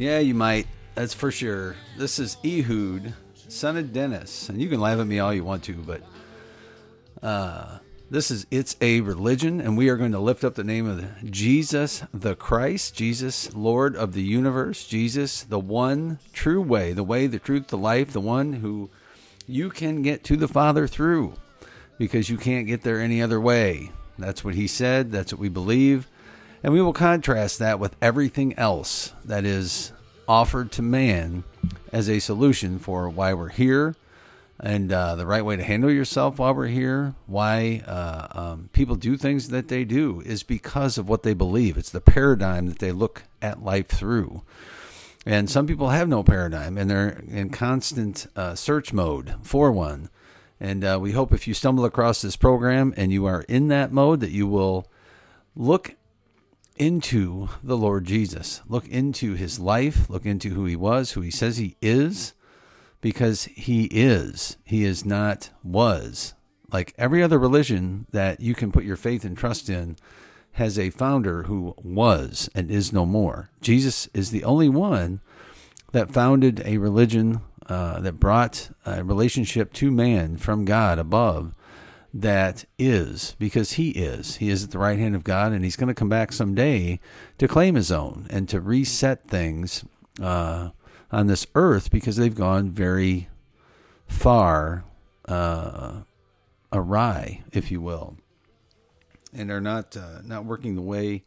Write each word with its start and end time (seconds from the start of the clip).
Yeah, 0.00 0.20
you 0.20 0.32
might. 0.32 0.66
That's 0.94 1.12
for 1.12 1.30
sure. 1.30 1.76
This 1.98 2.18
is 2.18 2.38
Ehud, 2.42 3.12
son 3.34 3.76
of 3.76 3.92
Dennis, 3.92 4.48
and 4.48 4.58
you 4.58 4.70
can 4.70 4.80
laugh 4.80 4.98
at 4.98 5.06
me 5.06 5.18
all 5.18 5.34
you 5.34 5.44
want 5.44 5.62
to, 5.64 5.74
but 5.74 6.00
uh, 7.22 7.80
this 8.10 8.30
is 8.30 8.46
it's 8.50 8.78
a 8.80 9.02
religion, 9.02 9.60
and 9.60 9.76
we 9.76 9.90
are 9.90 9.98
going 9.98 10.12
to 10.12 10.18
lift 10.18 10.42
up 10.42 10.54
the 10.54 10.64
name 10.64 10.88
of 10.88 11.30
Jesus 11.30 12.02
the 12.14 12.34
Christ, 12.34 12.94
Jesus, 12.94 13.54
Lord 13.54 13.94
of 13.94 14.14
the 14.14 14.22
universe, 14.22 14.86
Jesus, 14.86 15.42
the 15.42 15.60
one 15.60 16.18
true 16.32 16.62
way, 16.62 16.94
the 16.94 17.04
way, 17.04 17.26
the 17.26 17.38
truth, 17.38 17.66
the 17.66 17.76
life, 17.76 18.10
the 18.14 18.22
one 18.22 18.54
who 18.54 18.88
you 19.46 19.68
can 19.68 20.00
get 20.00 20.24
to 20.24 20.36
the 20.38 20.48
Father 20.48 20.86
through, 20.86 21.34
because 21.98 22.30
you 22.30 22.38
can't 22.38 22.66
get 22.66 22.84
there 22.84 23.02
any 23.02 23.20
other 23.20 23.38
way. 23.38 23.92
That's 24.18 24.42
what 24.42 24.54
he 24.54 24.66
said. 24.66 25.12
That's 25.12 25.30
what 25.30 25.40
we 25.40 25.50
believe. 25.50 26.09
And 26.62 26.72
we 26.72 26.82
will 26.82 26.92
contrast 26.92 27.58
that 27.58 27.78
with 27.78 27.96
everything 28.02 28.54
else 28.58 29.12
that 29.24 29.44
is 29.44 29.92
offered 30.28 30.70
to 30.72 30.82
man 30.82 31.44
as 31.92 32.08
a 32.08 32.20
solution 32.20 32.78
for 32.78 33.08
why 33.08 33.32
we're 33.32 33.48
here 33.48 33.96
and 34.62 34.92
uh, 34.92 35.14
the 35.14 35.24
right 35.24 35.44
way 35.44 35.56
to 35.56 35.62
handle 35.62 35.90
yourself 35.90 36.38
while 36.38 36.54
we're 36.54 36.66
here. 36.66 37.14
Why 37.26 37.82
uh, 37.86 38.26
um, 38.38 38.70
people 38.72 38.94
do 38.94 39.16
things 39.16 39.48
that 39.48 39.68
they 39.68 39.84
do 39.84 40.20
is 40.26 40.42
because 40.42 40.98
of 40.98 41.08
what 41.08 41.22
they 41.22 41.32
believe. 41.32 41.78
It's 41.78 41.90
the 41.90 42.00
paradigm 42.00 42.66
that 42.66 42.78
they 42.78 42.92
look 42.92 43.22
at 43.40 43.64
life 43.64 43.88
through. 43.88 44.42
And 45.24 45.48
some 45.48 45.66
people 45.66 45.88
have 45.88 46.08
no 46.08 46.22
paradigm 46.22 46.76
and 46.76 46.90
they're 46.90 47.22
in 47.26 47.50
constant 47.50 48.26
uh, 48.36 48.54
search 48.54 48.92
mode 48.92 49.34
for 49.42 49.72
one. 49.72 50.10
And 50.60 50.84
uh, 50.84 50.98
we 51.00 51.12
hope 51.12 51.32
if 51.32 51.48
you 51.48 51.54
stumble 51.54 51.86
across 51.86 52.20
this 52.20 52.36
program 52.36 52.92
and 52.98 53.10
you 53.10 53.24
are 53.24 53.42
in 53.42 53.68
that 53.68 53.92
mode, 53.92 54.20
that 54.20 54.30
you 54.30 54.46
will 54.46 54.86
look 55.56 55.94
into 56.80 57.50
the 57.62 57.76
Lord 57.76 58.06
Jesus. 58.06 58.62
Look 58.66 58.88
into 58.88 59.34
his 59.34 59.60
life. 59.60 60.08
Look 60.08 60.24
into 60.24 60.50
who 60.50 60.64
he 60.64 60.76
was, 60.76 61.12
who 61.12 61.20
he 61.20 61.30
says 61.30 61.58
he 61.58 61.76
is, 61.82 62.32
because 63.02 63.44
he 63.44 63.84
is. 63.84 64.56
He 64.64 64.84
is 64.84 65.04
not 65.04 65.50
was. 65.62 66.34
Like 66.72 66.94
every 66.96 67.22
other 67.22 67.38
religion 67.38 68.06
that 68.12 68.40
you 68.40 68.54
can 68.54 68.72
put 68.72 68.84
your 68.84 68.96
faith 68.96 69.24
and 69.24 69.36
trust 69.36 69.68
in 69.68 69.96
has 70.52 70.78
a 70.78 70.90
founder 70.90 71.44
who 71.44 71.74
was 71.82 72.48
and 72.54 72.70
is 72.70 72.92
no 72.92 73.04
more. 73.04 73.50
Jesus 73.60 74.08
is 74.14 74.30
the 74.30 74.44
only 74.44 74.68
one 74.68 75.20
that 75.92 76.12
founded 76.12 76.62
a 76.64 76.78
religion 76.78 77.42
uh, 77.66 78.00
that 78.00 78.18
brought 78.18 78.70
a 78.86 79.04
relationship 79.04 79.72
to 79.74 79.90
man 79.90 80.36
from 80.38 80.64
God 80.64 80.98
above 80.98 81.54
that 82.12 82.64
is 82.78 83.36
because 83.38 83.72
he 83.72 83.90
is. 83.90 84.36
He 84.36 84.50
is 84.50 84.64
at 84.64 84.70
the 84.70 84.78
right 84.78 84.98
hand 84.98 85.14
of 85.14 85.24
God, 85.24 85.52
and 85.52 85.64
he's 85.64 85.76
going 85.76 85.88
to 85.88 85.94
come 85.94 86.08
back 86.08 86.32
someday 86.32 86.98
to 87.38 87.48
claim 87.48 87.76
his 87.76 87.92
own 87.92 88.26
and 88.30 88.48
to 88.48 88.60
reset 88.60 89.28
things 89.28 89.84
uh, 90.20 90.70
on 91.10 91.26
this 91.26 91.46
earth 91.54 91.90
because 91.90 92.16
they've 92.16 92.34
gone 92.34 92.70
very 92.70 93.28
far 94.06 94.84
uh, 95.26 96.00
awry, 96.72 97.42
if 97.52 97.70
you 97.70 97.80
will, 97.80 98.16
and 99.32 99.50
are 99.50 99.60
not 99.60 99.96
uh, 99.96 100.20
not 100.24 100.44
working 100.44 100.74
the 100.74 100.82
way 100.82 101.24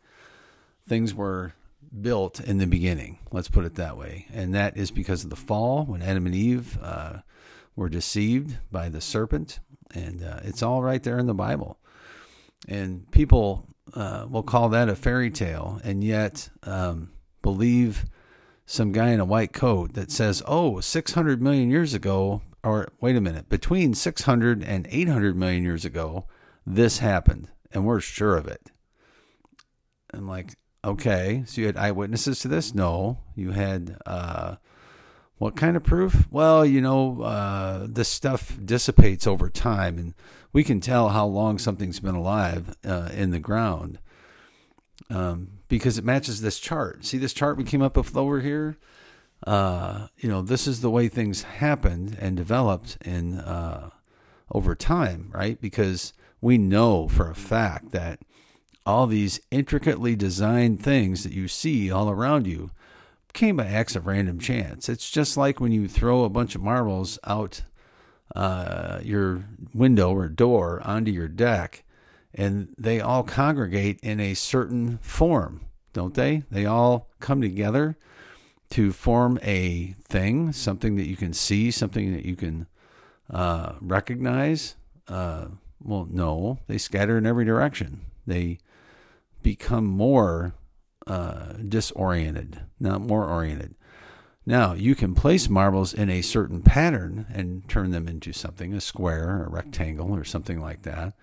things 0.88 1.14
were 1.14 1.54
built 2.02 2.42
in 2.42 2.58
the 2.58 2.68
beginning. 2.68 3.20
Let's 3.32 3.50
put 3.50 3.66
it 3.66 3.76
that 3.76 3.98
way, 3.98 4.28
and 4.34 4.54
that 4.54 4.76
is 4.76 4.92
because 4.92 5.24
of 5.24 5.30
the 5.30 5.36
fall 5.38 5.86
when 5.86 6.02
Adam 6.02 6.26
and 6.26 6.36
Eve 6.36 6.78
uh, 6.82 7.20
were 7.76 7.90
deceived 7.90 8.58
by 8.70 8.90
the 8.90 9.00
serpent 9.00 9.60
and 9.94 10.24
uh, 10.24 10.40
it's 10.44 10.64
all 10.64 10.81
right 10.81 11.02
there 11.02 11.20
in 11.20 11.28
the 11.28 11.34
Bible. 11.34 11.78
And 12.68 13.09
people 13.12 13.68
uh, 13.94 14.26
will 14.30 14.44
call 14.44 14.70
that 14.70 14.90
a 14.90 14.96
fairy 14.96 15.30
tale, 15.30 15.80
and 15.84 16.04
yet 16.04 16.50
um, 16.64 17.12
believe 17.42 18.06
some 18.66 18.92
guy 18.92 19.09
in 19.09 19.20
a 19.20 19.26
white 19.26 19.54
coat 19.54 19.94
that 19.94 20.12
says, 20.12 20.42
"Oh, 20.48 20.80
600 20.80 21.42
million 21.42 21.70
years 21.70 21.94
ago," 21.94 22.42
or 22.64 22.88
wait 23.02 23.16
a 23.16 23.22
minute, 23.22 23.50
between 23.50 23.94
600 23.94 24.64
and 24.64 24.88
800 24.90 25.36
million 25.36 25.64
years 25.64 25.84
ago, 25.84 26.25
this 26.66 27.00
happened, 27.00 27.50
and 27.72 27.86
we're 27.86 28.00
sure 28.00 28.38
of 28.38 28.48
it. 28.48 28.72
I'm 30.14 30.28
like, 30.28 30.56
okay, 30.86 31.44
so 31.46 31.60
you 31.60 31.68
had 31.68 31.78
eyewitnesses 31.78 32.40
to 32.40 32.48
this? 32.48 32.74
No, 32.74 33.20
you 33.36 33.52
had. 33.52 33.98
Uh, 34.06 34.56
what 35.38 35.56
kind 35.56 35.76
of 35.76 35.84
proof? 35.84 36.28
Well, 36.32 36.66
you 36.66 36.82
know, 36.82 37.22
uh, 37.22 37.88
this 37.90 38.10
stuff 38.10 38.58
dissipates 38.64 39.28
over 39.28 39.50
time, 39.50 39.98
and 39.98 40.14
we 40.52 40.64
can 40.64 40.80
tell 40.80 41.10
how 41.10 41.26
long 41.26 41.58
something's 41.58 42.00
been 42.00 42.16
alive 42.16 42.76
uh, 42.86 43.10
in 43.14 43.32
the 43.32 43.40
ground 43.40 44.00
um, 45.10 45.60
because 45.68 45.98
it 45.98 46.06
matches 46.06 46.42
this 46.42 46.60
chart. 46.60 47.06
See 47.06 47.18
this 47.18 47.34
chart 47.34 47.58
we 47.58 47.64
came 47.64 47.82
up 47.82 47.98
with 47.98 48.16
over 48.16 48.40
here? 48.42 48.78
Uh, 49.46 50.08
you 50.18 50.30
know, 50.30 50.42
this 50.42 50.68
is 50.68 50.82
the 50.82 50.90
way 50.90 51.08
things 51.08 51.44
happened 51.44 52.18
and 52.20 52.38
developed 52.38 52.98
in 53.04 53.40
uh, 53.40 53.90
over 54.52 54.76
time, 54.76 55.30
right? 55.34 55.60
Because 55.60 56.14
we 56.40 56.58
know 56.58 57.08
for 57.08 57.30
a 57.30 57.36
fact 57.36 57.92
that 57.92 58.20
all 58.86 59.08
these 59.08 59.40
intricately 59.52 60.16
designed 60.16 60.82
things 60.82 61.24
that 61.24 61.34
you 61.34 61.48
see 61.48 61.92
all 61.92 62.10
around 62.10 62.48
you 62.48 62.72
came 63.34 63.58
by 63.58 63.66
acts 63.66 63.96
of 63.96 64.06
random 64.08 64.40
chance. 64.40 64.88
It's 64.88 65.10
just 65.10 65.36
like 65.38 65.60
when 65.60 65.72
you 65.72 65.88
throw 65.88 66.24
a 66.24 66.30
bunch 66.30 66.56
of 66.56 66.62
marbles 66.62 67.20
out 67.26 67.64
uh, 68.36 69.00
your 69.04 69.46
window 69.74 70.14
or 70.14 70.30
door 70.30 70.82
onto 70.84 71.12
your 71.12 71.28
deck, 71.28 71.84
and 72.34 72.74
they 72.78 73.00
all 73.00 73.24
congregate 73.24 74.00
in 74.02 74.20
a 74.20 74.34
certain 74.34 74.98
form, 75.00 75.62
don't 75.94 76.14
they? 76.14 76.44
They 76.50 76.66
all 76.66 77.10
come 77.20 77.42
together 77.42 77.98
to 78.72 78.92
form 78.92 79.40
a 79.44 79.96
thing, 80.04 80.52
something 80.52 80.96
that 80.96 81.08
you 81.08 81.16
can 81.16 81.34
see, 81.34 81.70
something 81.70 82.14
that 82.14 82.26
you 82.26 82.36
can 82.36 82.66
uh, 83.30 83.74
recognize. 83.82 84.76
Uh, 85.08 85.46
well, 85.84 86.08
no, 86.10 86.60
they 86.68 86.78
scatter 86.78 87.18
in 87.18 87.26
every 87.26 87.46
direction. 87.46 88.02
They 88.26 88.58
become 89.44 89.86
more 89.86 90.54
uh, 91.08 91.53
disoriented, 91.68 92.62
not 92.80 93.02
more 93.02 93.28
oriented. 93.28 93.75
Now, 94.46 94.74
you 94.74 94.94
can 94.94 95.16
place 95.16 95.50
marbles 95.50 95.94
in 95.94 96.09
a 96.09 96.22
certain 96.22 96.62
pattern 96.62 97.25
and 97.34 97.68
turn 97.69 97.91
them 97.91 98.08
into 98.08 98.34
something, 98.34 98.74
a 98.74 98.81
square, 98.81 99.46
a 99.46 99.50
rectangle, 99.50 100.13
or 100.13 100.25
something 100.25 100.59
like 100.59 100.81
that. 100.84 101.13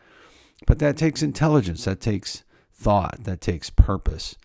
But 0.67 0.79
that 0.79 0.97
takes 0.97 1.23
intelligence, 1.23 1.85
that 1.85 2.01
takes 2.01 2.45
thought, 2.73 3.25
that 3.25 3.41
takes 3.41 3.69
purpose. 3.69 4.37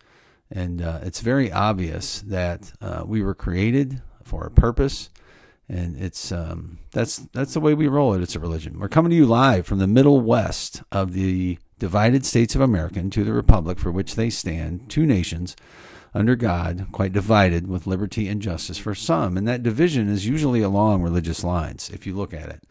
And 0.50 0.82
uh, 0.82 1.00
it's 1.02 1.20
very 1.20 1.50
obvious 1.50 2.20
that 2.20 2.72
uh, 2.80 3.04
we 3.06 3.22
were 3.22 3.34
created 3.34 4.02
for 4.22 4.46
a 4.46 4.50
purpose. 4.50 5.10
And 5.68 5.96
it's 5.96 6.30
um, 6.30 6.78
that's 6.92 7.16
that's 7.16 7.54
the 7.54 7.60
way 7.60 7.74
we 7.74 7.88
roll 7.88 8.14
it. 8.14 8.22
It's 8.22 8.36
a 8.36 8.40
religion. 8.40 8.78
We're 8.78 8.88
coming 8.88 9.10
to 9.10 9.16
you 9.16 9.26
live 9.26 9.66
from 9.66 9.78
the 9.78 9.88
Middle 9.88 10.20
West 10.20 10.82
of 10.92 11.12
the 11.12 11.58
divided 11.78 12.24
states 12.24 12.54
of 12.54 12.60
America 12.60 13.02
to 13.02 13.24
the 13.24 13.32
republic 13.32 13.78
for 13.78 13.90
which 13.90 14.14
they 14.14 14.30
stand, 14.30 14.88
two 14.88 15.06
nations 15.06 15.56
under 16.14 16.34
God, 16.34 16.86
quite 16.92 17.12
divided 17.12 17.68
with 17.68 17.86
liberty 17.86 18.28
and 18.28 18.40
justice 18.40 18.78
for 18.78 18.94
some. 18.94 19.36
And 19.36 19.46
that 19.46 19.62
division 19.62 20.08
is 20.08 20.26
usually 20.26 20.62
along 20.62 21.02
religious 21.02 21.44
lines, 21.44 21.90
if 21.90 22.06
you 22.06 22.14
look 22.14 22.32
at 22.32 22.48
it. 22.48 22.64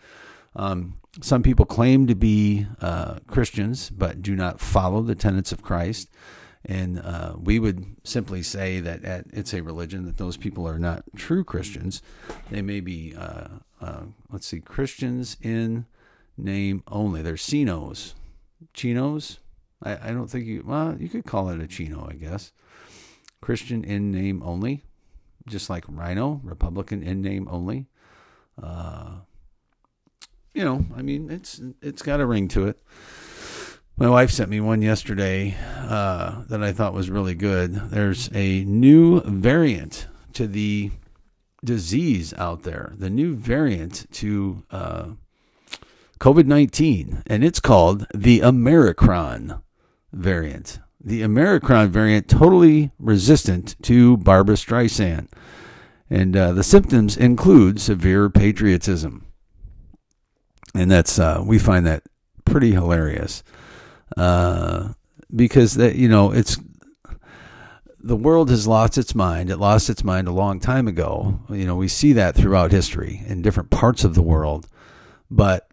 Um, 0.56 0.96
some 1.22 1.44
people 1.44 1.66
claim 1.66 2.08
to 2.08 2.16
be 2.16 2.66
uh, 2.82 3.20
Christians, 3.28 3.90
but 3.90 4.22
do 4.22 4.36
not 4.36 4.60
follow 4.60 5.02
the 5.02 5.16
tenets 5.16 5.52
of 5.52 5.62
Christ. 5.62 6.10
And 6.66 7.00
uh, 7.00 7.36
we 7.40 7.60
would 7.60 7.86
simply 8.04 8.42
say 8.42 8.80
that 8.80 9.06
at, 9.06 9.26
it's 9.32 9.54
a 9.54 9.62
religion 9.62 10.06
that 10.06 10.18
those 10.18 10.38
people 10.38 10.68
are 10.68 10.80
not 10.80 11.04
true 11.16 11.44
Christians. 11.44 12.02
They 12.50 12.64
may 12.64 12.80
be, 12.80 13.14
uh, 13.16 13.48
uh 13.80 14.04
let's 14.32 14.48
see, 14.48 14.60
Christians 14.60 15.38
in 15.42 15.86
name 16.38 16.84
only. 16.88 17.22
They're 17.22 17.36
Cinos, 17.36 18.14
chinos. 18.74 19.40
I, 19.84 20.10
I 20.10 20.12
don't 20.12 20.28
think 20.28 20.46
you 20.46 20.64
well 20.66 20.96
you 21.00 21.10
could 21.10 21.26
call 21.26 21.50
it 21.50 21.62
a 21.62 21.68
chino, 21.68 22.08
I 22.10 22.14
guess. 22.14 22.52
Christian 23.42 23.84
in 23.84 24.12
name 24.12 24.42
only, 24.44 24.84
just 25.48 25.70
like 25.70 25.86
Rhino, 25.88 26.42
Republican 26.44 27.04
in 27.04 27.22
name 27.22 27.48
only. 27.52 27.88
Uh, 28.62 29.18
you 30.54 30.64
know, 30.64 30.86
I 30.96 31.02
mean, 31.02 31.30
it's 31.30 31.62
it's 31.82 32.02
got 32.02 32.22
a 32.22 32.26
ring 32.26 32.48
to 32.50 32.68
it. 32.68 32.82
My 33.98 34.10
wife 34.10 34.32
sent 34.32 34.50
me 34.50 34.60
one 34.60 34.82
yesterday 34.82 35.56
uh, 35.78 36.44
that 36.50 36.62
I 36.62 36.74
thought 36.74 36.94
was 36.94 37.10
really 37.10 37.36
good. 37.36 37.76
There's 37.76 38.30
a 38.34 38.66
new 38.66 39.22
variant 39.22 40.08
to 40.34 40.48
the 40.48 40.92
disease 41.64 42.34
out 42.34 42.64
there. 42.64 42.94
The 42.98 43.10
new 43.10 43.36
variant 43.36 44.12
to 44.14 44.64
uh, 44.70 45.08
COVID 46.20 46.46
19, 46.46 47.24
and 47.28 47.44
it's 47.44 47.60
called 47.60 48.08
the 48.14 48.40
Americron 48.40 49.62
variant. 50.14 50.80
The 51.04 51.22
Americron 51.22 51.90
variant, 51.90 52.28
totally 52.28 52.92
resistant 52.98 53.76
to 53.84 54.18
Barbra 54.18 54.56
Streisand. 54.56 55.28
And 56.10 56.36
uh, 56.36 56.54
the 56.54 56.64
symptoms 56.64 57.18
include 57.18 57.80
severe 57.80 58.30
patriotism. 58.30 59.26
And 60.74 60.90
that's, 60.90 61.20
uh, 61.20 61.44
we 61.46 61.60
find 61.60 61.86
that 61.86 62.04
pretty 62.44 62.72
hilarious. 62.72 63.44
Uh, 64.16 64.94
because 65.36 65.76
that, 65.76 65.96
you 65.96 66.08
know, 66.08 66.32
it's, 66.32 66.58
the 68.00 68.16
world 68.16 68.50
has 68.50 68.68
lost 68.68 68.98
its 68.98 69.16
mind. 69.16 69.50
It 69.50 69.58
lost 69.58 69.90
its 69.90 70.04
mind 70.04 70.28
a 70.28 70.32
long 70.32 70.60
time 70.60 70.88
ago. 70.88 71.40
You 71.50 71.66
know, 71.66 71.76
we 71.76 71.88
see 71.88 72.14
that 72.14 72.36
throughout 72.36 72.72
history 72.72 73.24
in 73.28 73.42
different 73.42 73.72
parts 73.72 74.04
of 74.04 74.14
the 74.14 74.22
world. 74.22 74.68
But 75.32 75.68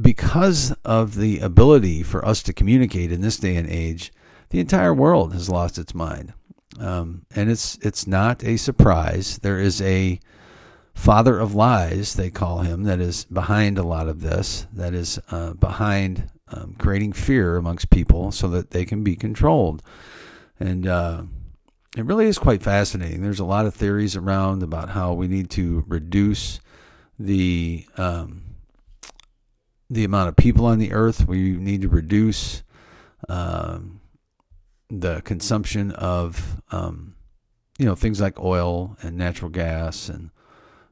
because 0.00 0.72
of 0.84 1.14
the 1.14 1.38
ability 1.40 2.02
for 2.02 2.24
us 2.24 2.42
to 2.44 2.52
communicate 2.52 3.12
in 3.12 3.20
this 3.20 3.38
day 3.38 3.56
and 3.56 3.68
age, 3.68 4.12
the 4.50 4.60
entire 4.60 4.94
world 4.94 5.32
has 5.32 5.48
lost 5.48 5.78
its 5.78 5.94
mind. 5.94 6.32
Um, 6.78 7.24
and 7.34 7.50
it's 7.50 7.78
it's 7.80 8.06
not 8.06 8.44
a 8.44 8.58
surprise. 8.58 9.38
There 9.38 9.58
is 9.58 9.80
a 9.80 10.20
father 10.94 11.38
of 11.38 11.54
lies, 11.54 12.14
they 12.14 12.30
call 12.30 12.58
him, 12.60 12.84
that 12.84 13.00
is 13.00 13.24
behind 13.26 13.78
a 13.78 13.82
lot 13.82 14.08
of 14.08 14.20
this. 14.20 14.66
That 14.72 14.94
is 14.94 15.18
uh, 15.30 15.54
behind 15.54 16.30
um, 16.48 16.74
creating 16.78 17.12
fear 17.12 17.56
amongst 17.56 17.90
people 17.90 18.30
so 18.32 18.48
that 18.48 18.70
they 18.70 18.84
can 18.84 19.02
be 19.02 19.16
controlled. 19.16 19.82
And 20.60 20.86
uh, 20.86 21.22
it 21.96 22.04
really 22.04 22.26
is 22.26 22.38
quite 22.38 22.62
fascinating. 22.62 23.22
There's 23.22 23.40
a 23.40 23.44
lot 23.44 23.66
of 23.66 23.74
theories 23.74 24.16
around 24.16 24.62
about 24.62 24.90
how 24.90 25.12
we 25.12 25.28
need 25.28 25.50
to 25.50 25.84
reduce 25.86 26.60
the 27.18 27.86
um, 27.96 28.45
the 29.90 30.04
amount 30.04 30.28
of 30.28 30.36
people 30.36 30.66
on 30.66 30.78
the 30.78 30.92
earth. 30.92 31.26
We 31.26 31.52
need 31.52 31.82
to 31.82 31.88
reduce 31.88 32.62
um, 33.28 34.00
the 34.88 35.20
consumption 35.22 35.92
of 35.92 36.60
um, 36.70 37.14
you 37.78 37.86
know 37.86 37.94
things 37.94 38.20
like 38.20 38.40
oil 38.40 38.96
and 39.02 39.16
natural 39.16 39.50
gas 39.50 40.08
and 40.08 40.30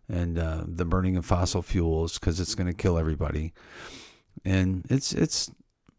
and 0.09 0.39
uh, 0.39 0.65
the 0.67 0.85
burning 0.85 1.17
of 1.17 1.25
fossil 1.25 1.63
fuels 1.63 2.19
because 2.19 2.41
it's 2.41 2.55
going 2.55 2.67
to 2.67 2.75
kill 2.75 2.99
everybody. 2.99 3.53
And 4.45 4.85
it's 4.91 5.13
it's 5.13 5.51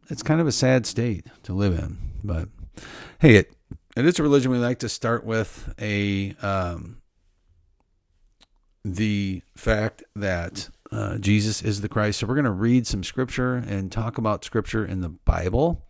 it's 0.10 0.24
kind 0.24 0.40
of 0.40 0.48
a 0.48 0.52
sad 0.52 0.86
state 0.86 1.26
to 1.44 1.54
live 1.54 1.78
in. 1.78 1.98
But 2.24 2.50
hey, 3.20 3.36
it 3.36 3.54
it 3.96 4.06
is 4.06 4.20
a 4.20 4.24
religion 4.24 4.52
we 4.52 4.58
like 4.58 4.80
to 4.80 4.90
start 4.90 5.26
with 5.26 5.74
a 5.80 6.36
um, 6.42 7.02
the 8.84 9.42
fact 9.56 10.04
that 10.16 10.70
uh, 10.92 11.18
Jesus 11.18 11.62
is 11.62 11.82
the 11.82 11.90
Christ. 11.90 12.20
So 12.20 12.28
we're 12.28 12.36
going 12.36 12.46
to 12.46 12.52
read 12.52 12.88
some 12.88 13.04
scripture 13.04 13.56
and 13.56 13.92
talk 13.92 14.18
about 14.18 14.46
scripture 14.46 14.86
in 14.86 15.02
the 15.02 15.10
Bible. 15.10 15.84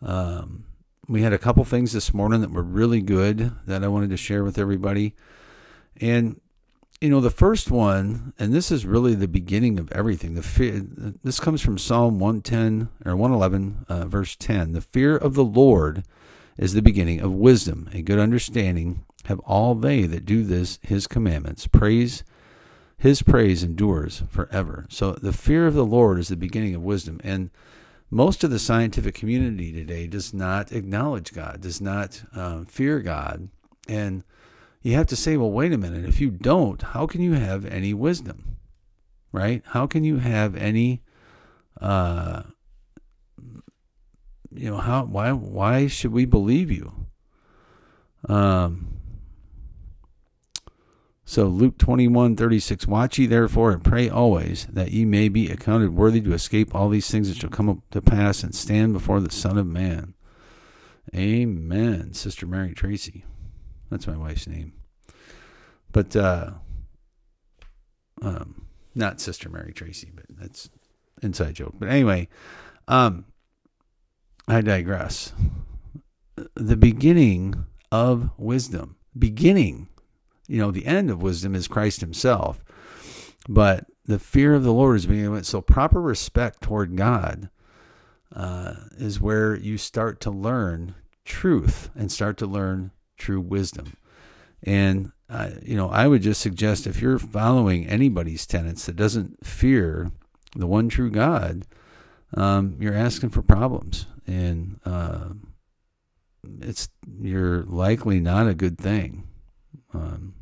Um, 0.00 0.64
we 1.08 1.22
had 1.22 1.32
a 1.32 1.38
couple 1.38 1.64
things 1.64 1.92
this 1.92 2.14
morning 2.14 2.40
that 2.40 2.52
were 2.52 2.62
really 2.62 3.00
good 3.00 3.52
that 3.66 3.82
I 3.82 3.88
wanted 3.88 4.10
to 4.10 4.16
share 4.16 4.44
with 4.44 4.58
everybody. 4.58 5.14
And 6.00 6.40
you 7.02 7.08
know, 7.08 7.20
the 7.20 7.30
first 7.30 7.68
one, 7.68 8.32
and 8.38 8.54
this 8.54 8.70
is 8.70 8.86
really 8.86 9.16
the 9.16 9.26
beginning 9.26 9.80
of 9.80 9.90
everything. 9.90 10.34
The 10.34 10.42
fear, 10.42 10.82
this 11.24 11.40
comes 11.40 11.60
from 11.60 11.76
Psalm 11.76 12.20
110 12.20 12.90
or 13.04 13.16
111, 13.16 13.86
uh, 13.88 14.04
verse 14.06 14.36
10. 14.36 14.70
The 14.70 14.80
fear 14.80 15.16
of 15.16 15.34
the 15.34 15.44
Lord 15.44 16.04
is 16.56 16.74
the 16.74 16.80
beginning 16.80 17.20
of 17.20 17.32
wisdom. 17.34 17.90
A 17.92 18.02
good 18.02 18.20
understanding 18.20 19.04
have 19.24 19.40
all 19.40 19.74
they 19.74 20.04
that 20.04 20.24
do 20.24 20.44
this 20.44 20.78
his 20.82 21.08
commandments. 21.08 21.66
Praise 21.66 22.22
his 23.02 23.20
praise 23.20 23.64
endures 23.64 24.22
forever. 24.28 24.86
So 24.88 25.14
the 25.14 25.32
fear 25.32 25.66
of 25.66 25.74
the 25.74 25.84
Lord 25.84 26.20
is 26.20 26.28
the 26.28 26.36
beginning 26.36 26.76
of 26.76 26.84
wisdom. 26.84 27.20
And 27.24 27.50
most 28.12 28.44
of 28.44 28.50
the 28.52 28.60
scientific 28.60 29.16
community 29.16 29.72
today 29.72 30.06
does 30.06 30.32
not 30.32 30.70
acknowledge 30.70 31.32
God, 31.32 31.60
does 31.62 31.80
not 31.80 32.22
um, 32.32 32.64
fear 32.64 33.00
God. 33.00 33.48
And 33.88 34.22
you 34.82 34.94
have 34.94 35.08
to 35.08 35.16
say, 35.16 35.36
well, 35.36 35.50
wait 35.50 35.72
a 35.72 35.78
minute. 35.78 36.04
If 36.04 36.20
you 36.20 36.30
don't, 36.30 36.80
how 36.80 37.08
can 37.08 37.20
you 37.20 37.32
have 37.32 37.66
any 37.66 37.92
wisdom? 37.92 38.58
Right? 39.32 39.64
How 39.66 39.88
can 39.88 40.04
you 40.04 40.18
have 40.18 40.54
any, 40.54 41.02
uh, 41.80 42.44
you 44.54 44.70
know, 44.70 44.76
how, 44.76 45.06
why, 45.06 45.32
why 45.32 45.88
should 45.88 46.12
we 46.12 46.24
believe 46.24 46.70
you? 46.70 46.92
Um, 48.28 49.01
so 51.32 51.46
Luke 51.46 51.78
21, 51.78 52.36
36, 52.36 52.86
Watch 52.86 53.18
ye 53.18 53.24
therefore 53.24 53.72
and 53.72 53.82
pray 53.82 54.06
always, 54.06 54.66
that 54.66 54.90
ye 54.90 55.06
may 55.06 55.30
be 55.30 55.50
accounted 55.50 55.96
worthy 55.96 56.20
to 56.20 56.34
escape 56.34 56.74
all 56.74 56.90
these 56.90 57.10
things 57.10 57.30
that 57.30 57.38
shall 57.38 57.48
come 57.48 57.82
to 57.90 58.02
pass 58.02 58.42
and 58.42 58.54
stand 58.54 58.92
before 58.92 59.18
the 59.18 59.30
Son 59.30 59.56
of 59.56 59.66
Man. 59.66 60.12
Amen. 61.16 62.12
Sister 62.12 62.46
Mary 62.46 62.74
Tracy. 62.74 63.24
That's 63.88 64.06
my 64.06 64.14
wife's 64.14 64.46
name. 64.46 64.74
But 65.90 66.14
uh 66.14 66.50
um 68.20 68.66
not 68.94 69.18
Sister 69.18 69.48
Mary 69.48 69.72
Tracy, 69.72 70.12
but 70.14 70.26
that's 70.28 70.68
inside 71.22 71.54
joke. 71.54 71.76
But 71.78 71.88
anyway, 71.88 72.28
um 72.88 73.24
I 74.46 74.60
digress. 74.60 75.32
The 76.56 76.76
beginning 76.76 77.64
of 77.90 78.28
wisdom. 78.36 78.96
Beginning 79.18 79.88
you 80.52 80.58
know, 80.58 80.70
the 80.70 80.84
end 80.84 81.10
of 81.10 81.22
wisdom 81.22 81.54
is 81.54 81.66
Christ 81.66 82.02
himself. 82.02 82.62
But 83.48 83.86
the 84.04 84.18
fear 84.18 84.54
of 84.54 84.64
the 84.64 84.72
Lord 84.72 84.96
is 84.96 85.06
being 85.06 85.42
so 85.44 85.62
proper 85.62 85.98
respect 85.98 86.60
toward 86.60 86.94
God 86.94 87.48
uh, 88.36 88.74
is 88.98 89.18
where 89.18 89.56
you 89.56 89.78
start 89.78 90.20
to 90.20 90.30
learn 90.30 90.94
truth 91.24 91.88
and 91.96 92.12
start 92.12 92.36
to 92.36 92.46
learn 92.46 92.90
true 93.16 93.40
wisdom. 93.40 93.94
And 94.62 95.12
uh, 95.30 95.52
you 95.62 95.74
know, 95.74 95.88
I 95.88 96.06
would 96.06 96.20
just 96.20 96.42
suggest 96.42 96.86
if 96.86 97.00
you're 97.00 97.18
following 97.18 97.86
anybody's 97.86 98.46
tenets 98.46 98.84
that 98.84 98.96
doesn't 98.96 99.46
fear 99.46 100.12
the 100.54 100.66
one 100.66 100.90
true 100.90 101.10
God, 101.10 101.64
um, 102.34 102.76
you're 102.78 102.94
asking 102.94 103.30
for 103.30 103.40
problems, 103.40 104.06
and 104.26 104.78
uh, 104.84 105.30
it's 106.60 106.90
you're 107.18 107.62
likely 107.62 108.20
not 108.20 108.46
a 108.46 108.54
good 108.54 108.76
thing 108.76 109.26
um, 109.94 110.34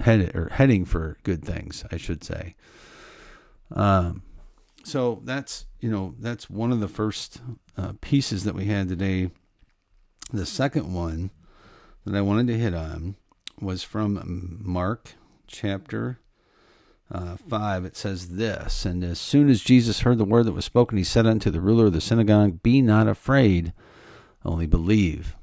head 0.00 0.34
or 0.34 0.48
heading 0.50 0.84
for 0.84 1.18
good 1.22 1.44
things, 1.44 1.84
I 1.90 1.96
should 1.96 2.24
say. 2.24 2.54
Um, 3.72 4.22
so 4.84 5.20
that's 5.24 5.66
you 5.80 5.90
know 5.90 6.14
that's 6.18 6.48
one 6.48 6.72
of 6.72 6.80
the 6.80 6.88
first 6.88 7.40
uh, 7.76 7.92
pieces 8.00 8.44
that 8.44 8.54
we 8.54 8.66
had 8.66 8.88
today. 8.88 9.30
The 10.32 10.46
second 10.46 10.92
one 10.92 11.30
that 12.04 12.16
I 12.16 12.20
wanted 12.20 12.46
to 12.48 12.58
hit 12.58 12.74
on 12.74 13.16
was 13.60 13.82
from 13.82 14.60
Mark 14.62 15.14
chapter 15.46 16.18
uh, 17.10 17.36
5. 17.36 17.84
It 17.84 17.96
says 17.96 18.30
this 18.30 18.84
And 18.84 19.02
as 19.02 19.18
soon 19.18 19.48
as 19.48 19.62
Jesus 19.62 20.00
heard 20.00 20.18
the 20.18 20.24
word 20.24 20.46
that 20.46 20.52
was 20.52 20.64
spoken, 20.64 20.98
he 20.98 21.04
said 21.04 21.26
unto 21.26 21.50
the 21.50 21.60
ruler 21.60 21.86
of 21.86 21.92
the 21.92 22.00
synagogue, 22.00 22.62
Be 22.62 22.82
not 22.82 23.08
afraid, 23.08 23.72
only 24.44 24.66
believe. 24.66 25.34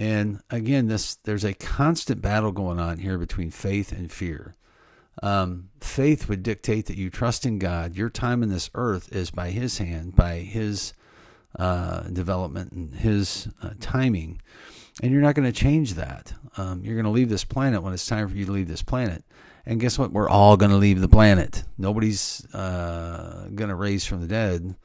And 0.00 0.40
again, 0.48 0.88
this 0.88 1.16
there's 1.16 1.44
a 1.44 1.52
constant 1.52 2.22
battle 2.22 2.52
going 2.52 2.80
on 2.80 2.96
here 2.96 3.18
between 3.18 3.50
faith 3.50 3.92
and 3.92 4.10
fear. 4.10 4.56
Um, 5.22 5.68
faith 5.78 6.26
would 6.26 6.42
dictate 6.42 6.86
that 6.86 6.96
you 6.96 7.10
trust 7.10 7.44
in 7.44 7.58
God. 7.58 7.96
Your 7.96 8.08
time 8.08 8.42
in 8.42 8.48
this 8.48 8.70
earth 8.74 9.14
is 9.14 9.30
by 9.30 9.50
His 9.50 9.76
hand, 9.76 10.16
by 10.16 10.36
His 10.36 10.94
uh, 11.58 12.04
development 12.04 12.72
and 12.72 12.94
His 12.94 13.48
uh, 13.62 13.74
timing, 13.78 14.40
and 15.02 15.12
you're 15.12 15.20
not 15.20 15.34
going 15.34 15.52
to 15.52 15.60
change 15.60 15.92
that. 15.94 16.32
Um, 16.56 16.82
you're 16.82 16.94
going 16.94 17.04
to 17.04 17.10
leave 17.10 17.28
this 17.28 17.44
planet 17.44 17.82
when 17.82 17.92
it's 17.92 18.06
time 18.06 18.26
for 18.26 18.34
you 18.34 18.46
to 18.46 18.52
leave 18.52 18.68
this 18.68 18.82
planet. 18.82 19.22
And 19.66 19.80
guess 19.80 19.98
what? 19.98 20.12
We're 20.12 20.30
all 20.30 20.56
going 20.56 20.70
to 20.70 20.78
leave 20.78 21.02
the 21.02 21.08
planet. 21.08 21.64
Nobody's 21.76 22.42
uh, 22.54 23.48
going 23.54 23.68
to 23.68 23.74
raise 23.74 24.06
from 24.06 24.22
the 24.22 24.28
dead. 24.28 24.76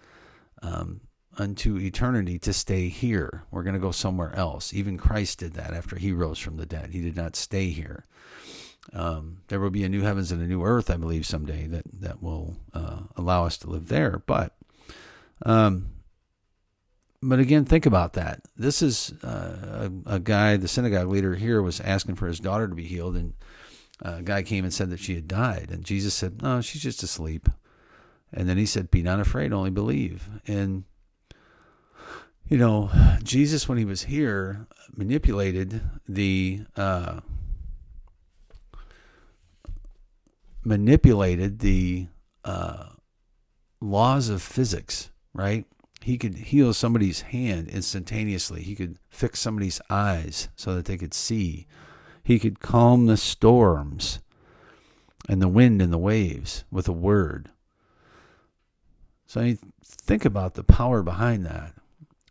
Um, 0.62 1.00
unto 1.38 1.78
eternity 1.78 2.40
to 2.40 2.54
stay 2.54 2.88
here. 2.88 3.44
We're 3.52 3.64
going 3.64 3.76
to 3.76 3.80
go 3.80 3.92
somewhere 3.92 4.34
else. 4.36 4.74
Even 4.74 4.98
Christ 4.98 5.40
did 5.40 5.54
that 5.54 5.74
after 5.74 5.96
he 5.96 6.12
rose 6.12 6.40
from 6.40 6.58
the 6.58 6.66
dead. 6.66 6.92
He 6.92 7.02
did 7.02 7.16
not 7.16 7.36
stay 7.36 7.70
here. 7.70 8.06
Um, 8.94 9.42
there 9.48 9.60
will 9.60 9.72
be 9.72 9.84
a 9.84 9.90
new 9.90 10.02
heavens 10.02 10.32
and 10.32 10.42
a 10.42 10.48
new 10.48 10.64
earth, 10.64 10.90
I 10.90 10.98
believe, 10.98 11.26
someday 11.26 11.68
that 11.68 11.86
that 12.02 12.22
will 12.22 12.56
uh, 12.74 13.00
allow 13.16 13.46
us 13.46 13.58
to 13.60 13.70
live 13.70 13.88
there. 13.88 14.22
But, 14.26 14.56
um, 15.44 15.90
but 17.22 17.40
again, 17.40 17.66
think 17.66 17.86
about 17.86 18.14
that. 18.14 18.42
This 18.56 18.82
is 18.82 19.14
uh, 19.24 19.90
a, 20.06 20.16
a, 20.16 20.20
guy. 20.20 20.58
The 20.58 20.68
synagogue 20.68 21.08
leader 21.08 21.36
here 21.36 21.62
was 21.62 21.80
asking 21.82 22.16
for 22.16 22.28
his 22.28 22.40
daughter 22.40 22.68
to 22.68 22.76
be 22.76 22.86
healed, 22.86 23.16
and 23.16 23.34
a 24.02 24.22
guy 24.22 24.44
came 24.44 24.64
and 24.64 24.74
said 24.74 24.92
that 24.92 25.00
she 25.00 25.16
had 25.16 25.28
died, 25.28 25.70
and 25.72 25.84
Jesus 25.84 26.14
said, 26.14 26.44
"No, 26.44 26.62
she's 26.62 26.84
just 26.84 27.02
asleep." 27.02 27.50
And 28.32 28.48
then 28.48 28.58
he 28.58 28.68
said, 28.68 28.92
"Be 28.92 29.02
not 29.02 29.20
afraid, 29.20 29.52
only 29.52 29.72
believe." 29.72 30.30
And 30.46 30.84
you 32.48 32.58
know, 32.58 32.92
Jesus, 33.24 33.68
when 33.68 33.78
he 33.78 33.86
was 33.86 34.04
here, 34.04 34.68
manipulated 34.96 35.82
the 36.08 36.62
uh, 36.76 37.22
manipulated 40.64 41.60
the 41.60 42.08
uh, 42.44 42.88
laws 43.80 44.30
of 44.30 44.42
physics, 44.42 45.12
right? 45.34 45.66
He 46.02 46.18
could 46.18 46.36
heal 46.36 46.74
somebody's 46.74 47.22
hand 47.22 47.68
instantaneously. 47.68 48.62
He 48.62 48.76
could 48.76 49.00
fix 49.10 49.40
somebody's 49.40 49.82
eyes 49.90 50.50
so 50.56 50.76
that 50.76 50.86
they 50.86 50.98
could 50.98 51.14
see. 51.14 51.66
He 52.24 52.38
could 52.38 52.60
calm 52.60 53.06
the 53.06 53.18
storms 53.18 54.20
and 55.28 55.42
the 55.42 55.48
wind 55.48 55.82
and 55.82 55.92
the 55.92 55.98
waves 55.98 56.64
with 56.70 56.88
a 56.88 56.94
word. 56.94 57.50
So 59.26 59.42
I 59.42 59.58
think 59.84 60.26
about 60.26 60.54
the 60.54 60.64
power 60.64 61.02
behind 61.02 61.46
that, 61.46 61.74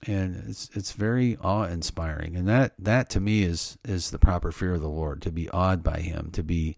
and 0.07 0.45
it's 0.49 0.71
it's 0.75 0.93
very 0.93 1.37
awe 1.41 1.65
inspiring. 1.65 2.37
And 2.37 2.49
that 2.49 2.75
that 2.79 3.09
to 3.11 3.21
me 3.21 3.43
is 3.43 3.79
is 3.85 4.11
the 4.11 4.19
proper 4.19 4.53
fear 4.53 4.75
of 4.75 4.81
the 4.81 4.89
Lord 4.89 5.23
to 5.23 5.33
be 5.33 5.49
awed 5.51 5.83
by 5.83 6.01
Him, 6.01 6.31
to 6.33 6.43
be 6.43 6.77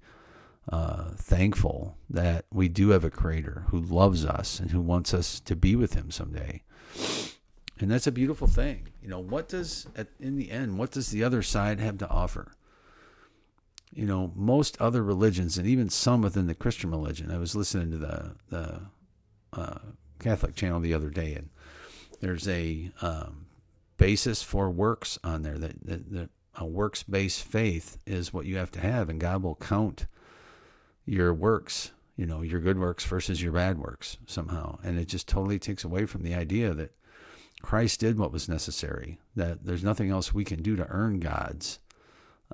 uh, 0.71 1.11
thankful 1.17 1.97
that 2.11 2.45
we 2.53 2.69
do 2.69 2.91
have 2.91 3.05
a 3.05 3.11
Creator 3.11 3.67
who 3.69 3.81
loves 3.81 4.25
us 4.25 4.59
and 4.59 4.71
who 4.71 4.81
wants 4.81 5.15
us 5.15 5.41
to 5.41 5.55
be 5.55 5.77
with 5.77 5.95
Him 5.95 6.11
someday. 6.11 6.63
And 7.79 7.91
that's 7.91 8.07
a 8.07 8.13
beautiful 8.13 8.47
thing. 8.47 8.89
You 9.03 9.09
know, 9.09 9.21
what 9.21 9.49
does 9.49 9.87
at, 9.97 10.09
in 10.19 10.37
the 10.37 10.51
end, 10.51 10.79
what 10.79 10.91
does 10.91 11.11
the 11.11 11.23
other 11.23 11.43
side 11.43 11.79
have 11.81 11.99
to 11.99 12.09
offer? 12.09 12.53
You 13.93 14.07
know, 14.07 14.33
most 14.35 14.81
other 14.81 15.03
religions, 15.03 15.57
and 15.57 15.67
even 15.67 15.89
some 15.89 16.23
within 16.23 16.47
the 16.47 16.55
Christian 16.55 16.91
religion. 16.91 17.31
I 17.31 17.39
was 17.39 17.55
listening 17.55 17.91
to 17.93 17.99
the 17.99 18.33
the 18.51 18.81
uh, 19.53 19.79
Catholic 20.19 20.55
channel 20.55 20.81
the 20.81 20.95
other 20.95 21.11
day, 21.11 21.35
and 21.35 21.51
there's 22.21 22.49
a 22.49 22.91
um, 23.01 23.47
basis 23.97 24.43
for 24.43 24.71
works 24.71 25.19
on 25.25 25.43
there 25.43 25.59
that, 25.59 25.87
that, 25.87 26.13
that 26.13 26.31
a 26.55 26.67
works 26.67 27.03
based 27.03 27.45
faith 27.45 27.99
is 28.07 28.33
what 28.33 28.47
you 28.47 28.57
have 28.57 28.71
to 28.73 28.81
have, 28.81 29.09
and 29.09 29.21
God 29.21 29.43
will 29.43 29.57
count 29.57 30.07
your 31.05 31.33
works, 31.33 31.93
you 32.17 32.27
know, 32.27 32.43
your 32.43 32.61
good 32.61 32.79
works 32.79 33.05
versus 33.05 33.43
your 33.43 33.53
bad 33.53 33.79
works 33.79 34.17
somehow. 34.27 34.79
And 34.83 34.99
it 34.99 35.07
just 35.07 35.29
totally 35.29 35.59
takes 35.59 35.85
away 35.85 36.07
from 36.07 36.23
the 36.23 36.35
idea 36.35 36.75
that 36.75 36.93
Christ 37.63 38.01
did 38.01 38.19
what 38.19 38.33
was 38.33 38.49
necessary, 38.49 39.19
that 39.35 39.65
there's 39.65 39.85
nothing 39.85 40.11
else 40.11 40.33
we 40.35 40.45
can 40.45 40.63
do 40.63 40.77
to 40.77 40.87
earn 40.89 41.21
God's 41.21 41.79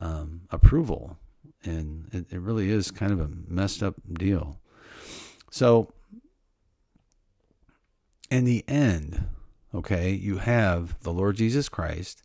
um, 0.01 0.43
approval. 0.51 1.19
And 1.65 2.09
it, 2.13 2.27
it 2.33 2.41
really 2.41 2.71
is 2.71 2.91
kind 2.91 3.13
of 3.13 3.21
a 3.21 3.31
messed 3.49 3.83
up 3.83 3.95
deal. 4.13 4.59
So, 5.51 5.93
in 8.31 8.45
the 8.45 8.65
end, 8.67 9.27
okay, 9.75 10.11
you 10.11 10.39
have 10.39 10.99
the 11.01 11.13
Lord 11.13 11.37
Jesus 11.37 11.69
Christ 11.69 12.23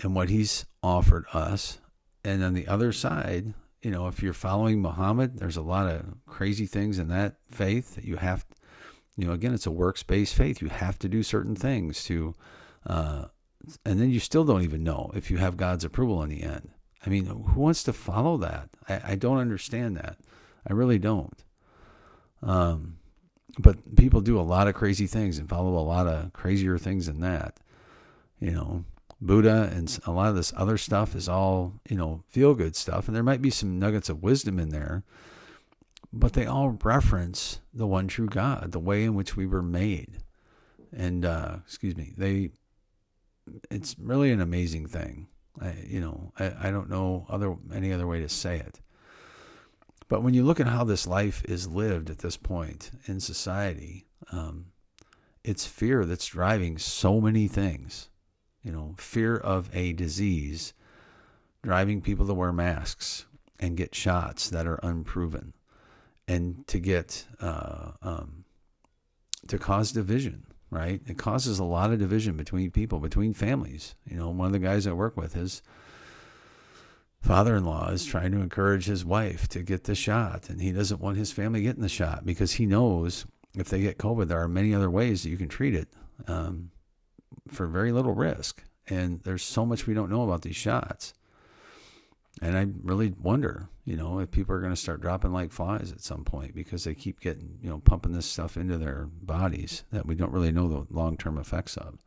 and 0.00 0.14
what 0.14 0.28
he's 0.28 0.66
offered 0.82 1.24
us. 1.32 1.78
And 2.24 2.42
on 2.42 2.54
the 2.54 2.68
other 2.68 2.92
side, 2.92 3.54
you 3.82 3.90
know, 3.90 4.06
if 4.06 4.22
you're 4.22 4.32
following 4.32 4.80
Muhammad, 4.80 5.38
there's 5.38 5.56
a 5.56 5.62
lot 5.62 5.88
of 5.88 6.14
crazy 6.26 6.66
things 6.66 6.98
in 6.98 7.08
that 7.08 7.36
faith 7.50 7.96
that 7.96 8.04
you 8.04 8.16
have, 8.16 8.44
you 9.16 9.26
know, 9.26 9.32
again, 9.32 9.54
it's 9.54 9.66
a 9.66 9.72
works 9.72 10.02
based 10.02 10.34
faith. 10.34 10.62
You 10.62 10.68
have 10.68 10.98
to 11.00 11.08
do 11.08 11.22
certain 11.22 11.56
things 11.56 12.04
to, 12.04 12.34
uh, 12.86 13.26
and 13.84 14.00
then 14.00 14.10
you 14.10 14.20
still 14.20 14.44
don't 14.44 14.62
even 14.62 14.84
know 14.84 15.10
if 15.14 15.30
you 15.30 15.38
have 15.38 15.56
God's 15.56 15.84
approval 15.84 16.22
in 16.22 16.30
the 16.30 16.42
end. 16.42 16.70
I 17.04 17.10
mean, 17.10 17.26
who 17.26 17.60
wants 17.60 17.82
to 17.84 17.92
follow 17.92 18.36
that? 18.38 18.68
I, 18.88 19.00
I 19.12 19.14
don't 19.16 19.38
understand 19.38 19.96
that. 19.96 20.16
I 20.66 20.72
really 20.72 21.00
don't. 21.00 21.44
Um, 22.40 22.98
but 23.58 23.96
people 23.96 24.20
do 24.20 24.38
a 24.38 24.42
lot 24.42 24.68
of 24.68 24.74
crazy 24.74 25.06
things 25.06 25.38
and 25.38 25.48
follow 25.48 25.76
a 25.76 25.80
lot 25.84 26.06
of 26.06 26.32
crazier 26.32 26.78
things 26.78 27.06
than 27.06 27.20
that. 27.20 27.58
You 28.40 28.50
know, 28.52 28.84
Buddha 29.20 29.70
and 29.72 29.98
a 30.06 30.10
lot 30.10 30.30
of 30.30 30.36
this 30.36 30.52
other 30.56 30.76
stuff 30.76 31.14
is 31.14 31.28
all, 31.28 31.74
you 31.88 31.96
know, 31.96 32.24
feel 32.28 32.54
good 32.54 32.74
stuff. 32.74 33.06
And 33.06 33.16
there 33.16 33.22
might 33.22 33.42
be 33.42 33.50
some 33.50 33.78
nuggets 33.78 34.08
of 34.08 34.22
wisdom 34.22 34.58
in 34.58 34.70
there, 34.70 35.04
but 36.12 36.32
they 36.32 36.46
all 36.46 36.78
reference 36.82 37.60
the 37.72 37.86
one 37.86 38.08
true 38.08 38.26
God, 38.26 38.72
the 38.72 38.80
way 38.80 39.04
in 39.04 39.14
which 39.14 39.36
we 39.36 39.46
were 39.46 39.62
made. 39.62 40.18
And, 40.92 41.24
uh, 41.24 41.58
excuse 41.64 41.96
me, 41.96 42.12
they, 42.16 42.50
it's 43.70 43.96
really 43.98 44.32
an 44.32 44.40
amazing 44.40 44.86
thing. 44.86 45.28
I, 45.60 45.74
you 45.86 46.00
know, 46.00 46.32
I, 46.38 46.68
I 46.68 46.70
don't 46.70 46.90
know 46.90 47.26
other, 47.28 47.54
any 47.72 47.92
other 47.92 48.06
way 48.06 48.20
to 48.20 48.28
say 48.28 48.56
it. 48.56 48.80
But 50.12 50.22
when 50.22 50.34
you 50.34 50.44
look 50.44 50.60
at 50.60 50.66
how 50.66 50.84
this 50.84 51.06
life 51.06 51.42
is 51.46 51.68
lived 51.68 52.10
at 52.10 52.18
this 52.18 52.36
point 52.36 52.90
in 53.06 53.18
society, 53.18 54.04
um, 54.30 54.66
it's 55.42 55.64
fear 55.64 56.04
that's 56.04 56.26
driving 56.26 56.76
so 56.76 57.18
many 57.18 57.48
things. 57.48 58.10
You 58.62 58.72
know, 58.72 58.94
fear 58.98 59.34
of 59.34 59.74
a 59.74 59.94
disease 59.94 60.74
driving 61.62 62.02
people 62.02 62.26
to 62.26 62.34
wear 62.34 62.52
masks 62.52 63.24
and 63.58 63.74
get 63.74 63.94
shots 63.94 64.50
that 64.50 64.66
are 64.66 64.78
unproven 64.82 65.54
and 66.28 66.66
to 66.66 66.78
get 66.78 67.24
uh, 67.40 67.92
um, 68.02 68.44
to 69.48 69.56
cause 69.56 69.92
division 69.92 70.44
right? 70.68 71.02
It 71.06 71.18
causes 71.18 71.58
a 71.58 71.64
lot 71.64 71.92
of 71.92 71.98
division 71.98 72.36
between 72.36 72.70
people 72.70 72.98
between 72.98 73.32
families. 73.32 73.94
You 74.06 74.18
know 74.18 74.28
one 74.28 74.46
of 74.46 74.52
the 74.52 74.58
guys 74.58 74.86
i 74.86 74.92
work 74.92 75.16
with 75.16 75.32
his 75.32 75.62
father-in-law 77.22 77.88
is 77.90 78.04
trying 78.04 78.32
to 78.32 78.40
encourage 78.40 78.84
his 78.84 79.04
wife 79.04 79.48
to 79.48 79.62
get 79.62 79.84
the 79.84 79.94
shot 79.94 80.50
and 80.50 80.60
he 80.60 80.72
doesn't 80.72 81.00
want 81.00 81.16
his 81.16 81.32
family 81.32 81.62
getting 81.62 81.82
the 81.82 81.88
shot 81.88 82.26
because 82.26 82.52
he 82.52 82.66
knows 82.66 83.24
if 83.54 83.68
they 83.68 83.80
get 83.80 83.98
covid 83.98 84.28
there 84.28 84.40
are 84.40 84.48
many 84.48 84.74
other 84.74 84.90
ways 84.90 85.22
that 85.22 85.30
you 85.30 85.36
can 85.36 85.48
treat 85.48 85.74
it 85.74 85.88
um, 86.26 86.70
for 87.48 87.66
very 87.66 87.92
little 87.92 88.14
risk. 88.14 88.64
And 88.88 89.22
there's 89.22 89.42
so 89.42 89.64
much 89.64 89.86
we 89.86 89.94
don't 89.94 90.10
know 90.10 90.22
about 90.22 90.42
these 90.42 90.56
shots. 90.56 91.14
And 92.40 92.56
I 92.56 92.66
really 92.82 93.14
wonder, 93.20 93.68
you 93.84 93.96
know, 93.96 94.18
if 94.18 94.30
people 94.30 94.54
are 94.54 94.60
going 94.60 94.72
to 94.72 94.80
start 94.80 95.00
dropping 95.00 95.32
like 95.32 95.52
flies 95.52 95.92
at 95.92 96.00
some 96.00 96.24
point 96.24 96.54
because 96.54 96.84
they 96.84 96.94
keep 96.94 97.20
getting, 97.20 97.58
you 97.62 97.68
know, 97.68 97.78
pumping 97.78 98.12
this 98.12 98.26
stuff 98.26 98.56
into 98.56 98.78
their 98.78 99.06
bodies 99.06 99.84
that 99.92 100.06
we 100.06 100.14
don't 100.14 100.32
really 100.32 100.50
know 100.50 100.68
the 100.68 100.86
long 100.90 101.16
term 101.16 101.38
effects 101.38 101.76
of. 101.76 101.98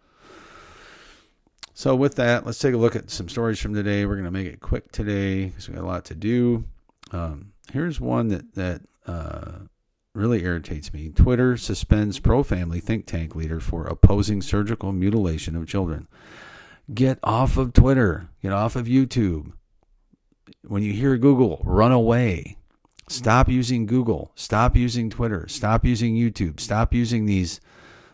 So, 1.78 1.94
with 1.94 2.16
that, 2.16 2.46
let's 2.46 2.58
take 2.58 2.74
a 2.74 2.78
look 2.78 2.96
at 2.96 3.10
some 3.10 3.28
stories 3.28 3.60
from 3.60 3.74
today. 3.74 4.06
We're 4.06 4.16
going 4.16 4.24
to 4.24 4.32
make 4.32 4.48
it 4.48 4.62
quick 4.62 4.94
today 4.94 5.48
because 5.48 5.68
we 5.68 5.76
got 5.76 5.84
a 5.84 5.86
lot 5.86 6.06
to 6.06 6.16
do. 6.16 6.64
Um, 7.12 7.52
here's 7.74 8.00
one 8.00 8.30
that 8.30 8.56
that 8.56 8.82
uh, 9.06 9.52
really 10.14 10.46
irritates 10.46 10.94
me. 10.94 11.10
Twitter 11.10 11.58
suspends 11.58 12.18
pro 12.18 12.44
family 12.44 12.80
think 12.80 13.06
tank 13.06 13.36
leader 13.36 13.60
for 13.60 13.88
opposing 13.88 14.42
surgical 14.42 14.94
mutilation 14.94 15.58
of 15.58 15.68
children. 15.68 16.08
Get 16.94 17.20
off 17.22 17.58
of 17.58 17.74
Twitter. 17.74 18.30
Get 18.42 18.54
off 18.54 18.78
of 18.78 18.86
YouTube. 18.86 19.52
When 20.66 20.82
you 20.82 20.94
hear 20.94 21.18
Google, 21.18 21.62
run 21.66 21.92
away. 21.92 22.56
Stop 23.10 23.50
using 23.50 23.86
Google. 23.86 24.32
Stop 24.36 24.78
using 24.78 25.10
Twitter. 25.10 25.46
Stop 25.50 25.84
using 25.84 26.16
YouTube. 26.16 26.62
Stop 26.62 26.94
using 26.94 27.26
these 27.26 27.60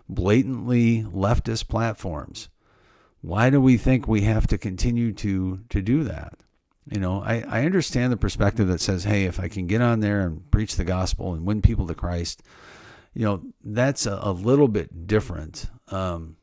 blatantly 0.10 1.04
leftist 1.04 1.68
platforms. 1.68 2.50
Why 3.22 3.50
do 3.50 3.62
we 3.62 3.78
think 3.78 4.08
we 4.08 4.22
have 4.22 4.48
to 4.48 4.58
continue 4.58 5.14
to 5.14 5.62
to 5.70 5.82
do 5.82 6.04
that? 6.04 6.34
You 6.90 7.00
know, 7.00 7.22
I, 7.22 7.44
I 7.48 7.66
understand 7.66 8.12
the 8.12 8.18
perspective 8.18 8.68
that 8.68 8.82
says, 8.82 9.04
hey, 9.04 9.26
if 9.26 9.40
I 9.40 9.48
can 9.48 9.68
get 9.68 9.82
on 9.82 10.00
there 10.00 10.22
and 10.22 10.50
preach 10.50 10.76
the 10.76 10.84
gospel 10.84 11.34
and 11.34 11.46
win 11.46 11.62
people 11.62 11.86
to 11.88 11.94
Christ, 11.94 12.42
you 13.14 13.24
know, 13.24 13.44
that's 13.64 14.08
a, 14.08 14.20
a 14.24 14.32
little 14.32 14.68
bit 14.68 15.06
different 15.06 15.68
um, 15.90 16.38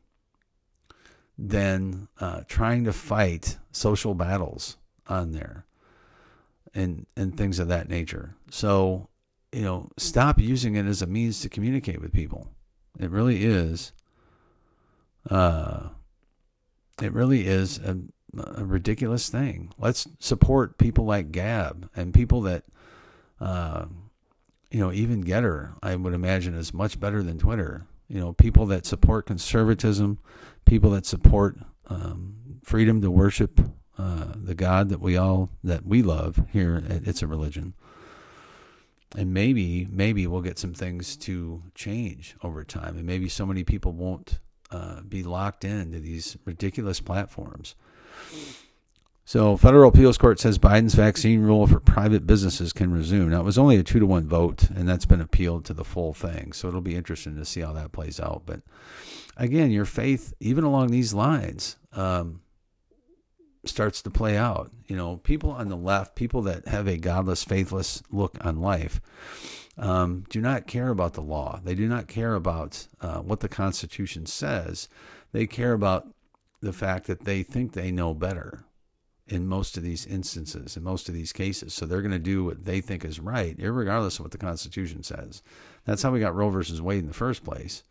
than 1.37 2.07
uh, 2.19 2.41
trying 2.47 2.85
to 2.85 2.93
fight 2.93 3.57
social 3.71 4.13
battles 4.13 4.77
on 5.07 5.33
there 5.33 5.65
and 6.73 7.05
and 7.17 7.35
things 7.35 7.59
of 7.59 7.67
that 7.67 7.89
nature. 7.89 8.35
So, 8.49 9.09
you 9.51 9.63
know, 9.63 9.89
stop 9.97 10.39
using 10.39 10.75
it 10.75 10.85
as 10.85 11.01
a 11.01 11.07
means 11.07 11.41
to 11.41 11.49
communicate 11.49 11.99
with 11.99 12.13
people. 12.13 12.47
It 12.97 13.09
really 13.09 13.43
is. 13.43 13.91
Uh, 15.29 15.89
it 17.01 17.13
really 17.13 17.47
is 17.47 17.79
a, 17.79 17.97
a 18.37 18.65
ridiculous 18.65 19.29
thing. 19.29 19.71
Let's 19.77 20.07
support 20.19 20.77
people 20.77 21.05
like 21.05 21.31
Gab 21.31 21.89
and 21.95 22.13
people 22.13 22.41
that, 22.41 22.63
uh, 23.39 23.85
you 24.71 24.79
know, 24.79 24.91
even 24.91 25.23
Gettr, 25.23 25.73
I 25.81 25.95
would 25.95 26.13
imagine, 26.13 26.55
is 26.55 26.73
much 26.73 26.99
better 26.99 27.23
than 27.23 27.39
Twitter. 27.39 27.85
You 28.07 28.19
know, 28.19 28.33
people 28.33 28.65
that 28.67 28.85
support 28.85 29.25
conservatism, 29.27 30.19
people 30.65 30.91
that 30.91 31.05
support 31.05 31.57
um, 31.87 32.35
freedom 32.63 33.01
to 33.01 33.11
worship 33.11 33.61
uh, 33.97 34.33
the 34.35 34.55
God 34.55 34.89
that 34.89 35.01
we 35.01 35.17
all 35.17 35.49
that 35.63 35.85
we 35.85 36.01
love 36.01 36.41
here 36.51 36.81
It's 36.87 37.21
a 37.21 37.27
Religion. 37.27 37.73
And 39.17 39.33
maybe, 39.33 39.87
maybe 39.89 40.27
we'll 40.27 40.41
get 40.41 40.59
some 40.59 40.73
things 40.73 41.17
to 41.17 41.63
change 41.73 42.35
over 42.43 42.63
time, 42.63 42.95
and 42.95 43.05
maybe 43.05 43.27
so 43.27 43.45
many 43.45 43.63
people 43.63 43.91
won't 43.91 44.39
uh, 44.71 45.01
be 45.01 45.23
locked 45.23 45.65
into 45.65 45.99
these 45.99 46.37
ridiculous 46.45 46.99
platforms. 46.99 47.75
So, 49.25 49.57
federal 49.57 49.89
appeals 49.89 50.17
court 50.17 50.39
says 50.39 50.57
Biden's 50.57 50.95
vaccine 50.95 51.41
rule 51.41 51.67
for 51.67 51.79
private 51.79 52.25
businesses 52.25 52.73
can 52.73 52.91
resume. 52.91 53.29
Now, 53.29 53.41
it 53.41 53.45
was 53.45 53.59
only 53.59 53.77
a 53.77 53.83
two 53.83 53.99
to 53.99 54.07
one 54.07 54.27
vote, 54.27 54.69
and 54.71 54.89
that's 54.89 55.05
been 55.05 55.21
appealed 55.21 55.65
to 55.65 55.73
the 55.75 55.83
full 55.83 56.13
thing. 56.13 56.51
So, 56.51 56.67
it'll 56.67 56.81
be 56.81 56.95
interesting 56.95 57.35
to 57.35 57.45
see 57.45 57.61
how 57.61 57.73
that 57.73 57.91
plays 57.91 58.19
out. 58.19 58.43
But 58.47 58.61
again, 59.37 59.69
your 59.69 59.85
faith, 59.85 60.33
even 60.39 60.63
along 60.63 60.87
these 60.87 61.13
lines, 61.13 61.77
um, 61.93 62.41
starts 63.65 64.01
to 64.03 64.09
play 64.09 64.37
out. 64.37 64.71
You 64.87 64.95
know, 64.95 65.17
people 65.17 65.51
on 65.51 65.69
the 65.69 65.77
left, 65.77 66.15
people 66.15 66.41
that 66.43 66.67
have 66.67 66.87
a 66.87 66.97
godless, 66.97 67.43
faithless 67.43 68.01
look 68.11 68.35
on 68.41 68.61
life, 68.61 68.99
um, 69.79 70.25
do 70.29 70.41
not 70.41 70.67
care 70.67 70.89
about 70.89 71.13
the 71.13 71.21
law. 71.21 71.61
They 71.63 71.73
do 71.73 71.87
not 71.87 72.07
care 72.07 72.35
about 72.35 72.85
uh, 73.01 73.19
what 73.19 73.39
the 73.39 73.47
Constitution 73.47 74.25
says. 74.25 74.89
They 75.31 75.47
care 75.47 75.73
about 75.73 76.07
the 76.61 76.73
fact 76.73 77.07
that 77.07 77.23
they 77.23 77.43
think 77.43 77.71
they 77.71 77.91
know 77.91 78.13
better 78.13 78.65
in 79.25 79.47
most 79.47 79.77
of 79.77 79.83
these 79.83 80.05
instances, 80.05 80.75
in 80.75 80.83
most 80.83 81.07
of 81.07 81.13
these 81.13 81.31
cases. 81.31 81.73
So 81.73 81.85
they're 81.85 82.01
going 82.01 82.11
to 82.11 82.19
do 82.19 82.43
what 82.43 82.65
they 82.65 82.81
think 82.81 83.05
is 83.05 83.19
right, 83.19 83.55
regardless 83.57 84.19
of 84.19 84.25
what 84.25 84.31
the 84.31 84.37
Constitution 84.37 85.03
says. 85.03 85.41
That's 85.85 86.01
how 86.01 86.11
we 86.11 86.19
got 86.19 86.35
Roe 86.35 86.49
versus 86.49 86.81
Wade 86.81 86.99
in 86.99 87.07
the 87.07 87.13
first 87.13 87.43
place. 87.43 87.83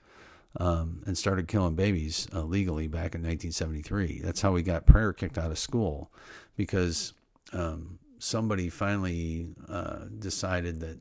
Um, 0.56 1.02
and 1.06 1.16
started 1.16 1.46
killing 1.46 1.74
babies 1.74 2.26
uh, 2.34 2.42
legally 2.42 2.88
back 2.88 3.14
in 3.14 3.20
1973. 3.20 4.22
That's 4.24 4.40
how 4.40 4.50
we 4.52 4.62
got 4.62 4.86
prayer 4.86 5.12
kicked 5.12 5.38
out 5.38 5.50
of 5.50 5.58
school 5.58 6.10
because 6.56 7.12
um, 7.52 7.98
somebody 8.18 8.70
finally 8.70 9.50
uh, 9.68 10.06
decided 10.18 10.80
that 10.80 10.98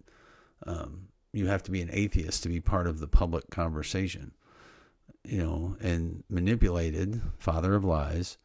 um, 0.65 1.09
you 1.33 1.47
have 1.47 1.63
to 1.63 1.71
be 1.71 1.81
an 1.81 1.89
atheist 1.91 2.43
to 2.43 2.49
be 2.49 2.59
part 2.59 2.87
of 2.87 2.99
the 2.99 3.07
public 3.07 3.49
conversation, 3.49 4.31
you 5.23 5.43
know, 5.43 5.75
and 5.81 6.23
manipulated, 6.29 7.21
father 7.37 7.75
of 7.75 7.83
lies, 7.83 8.37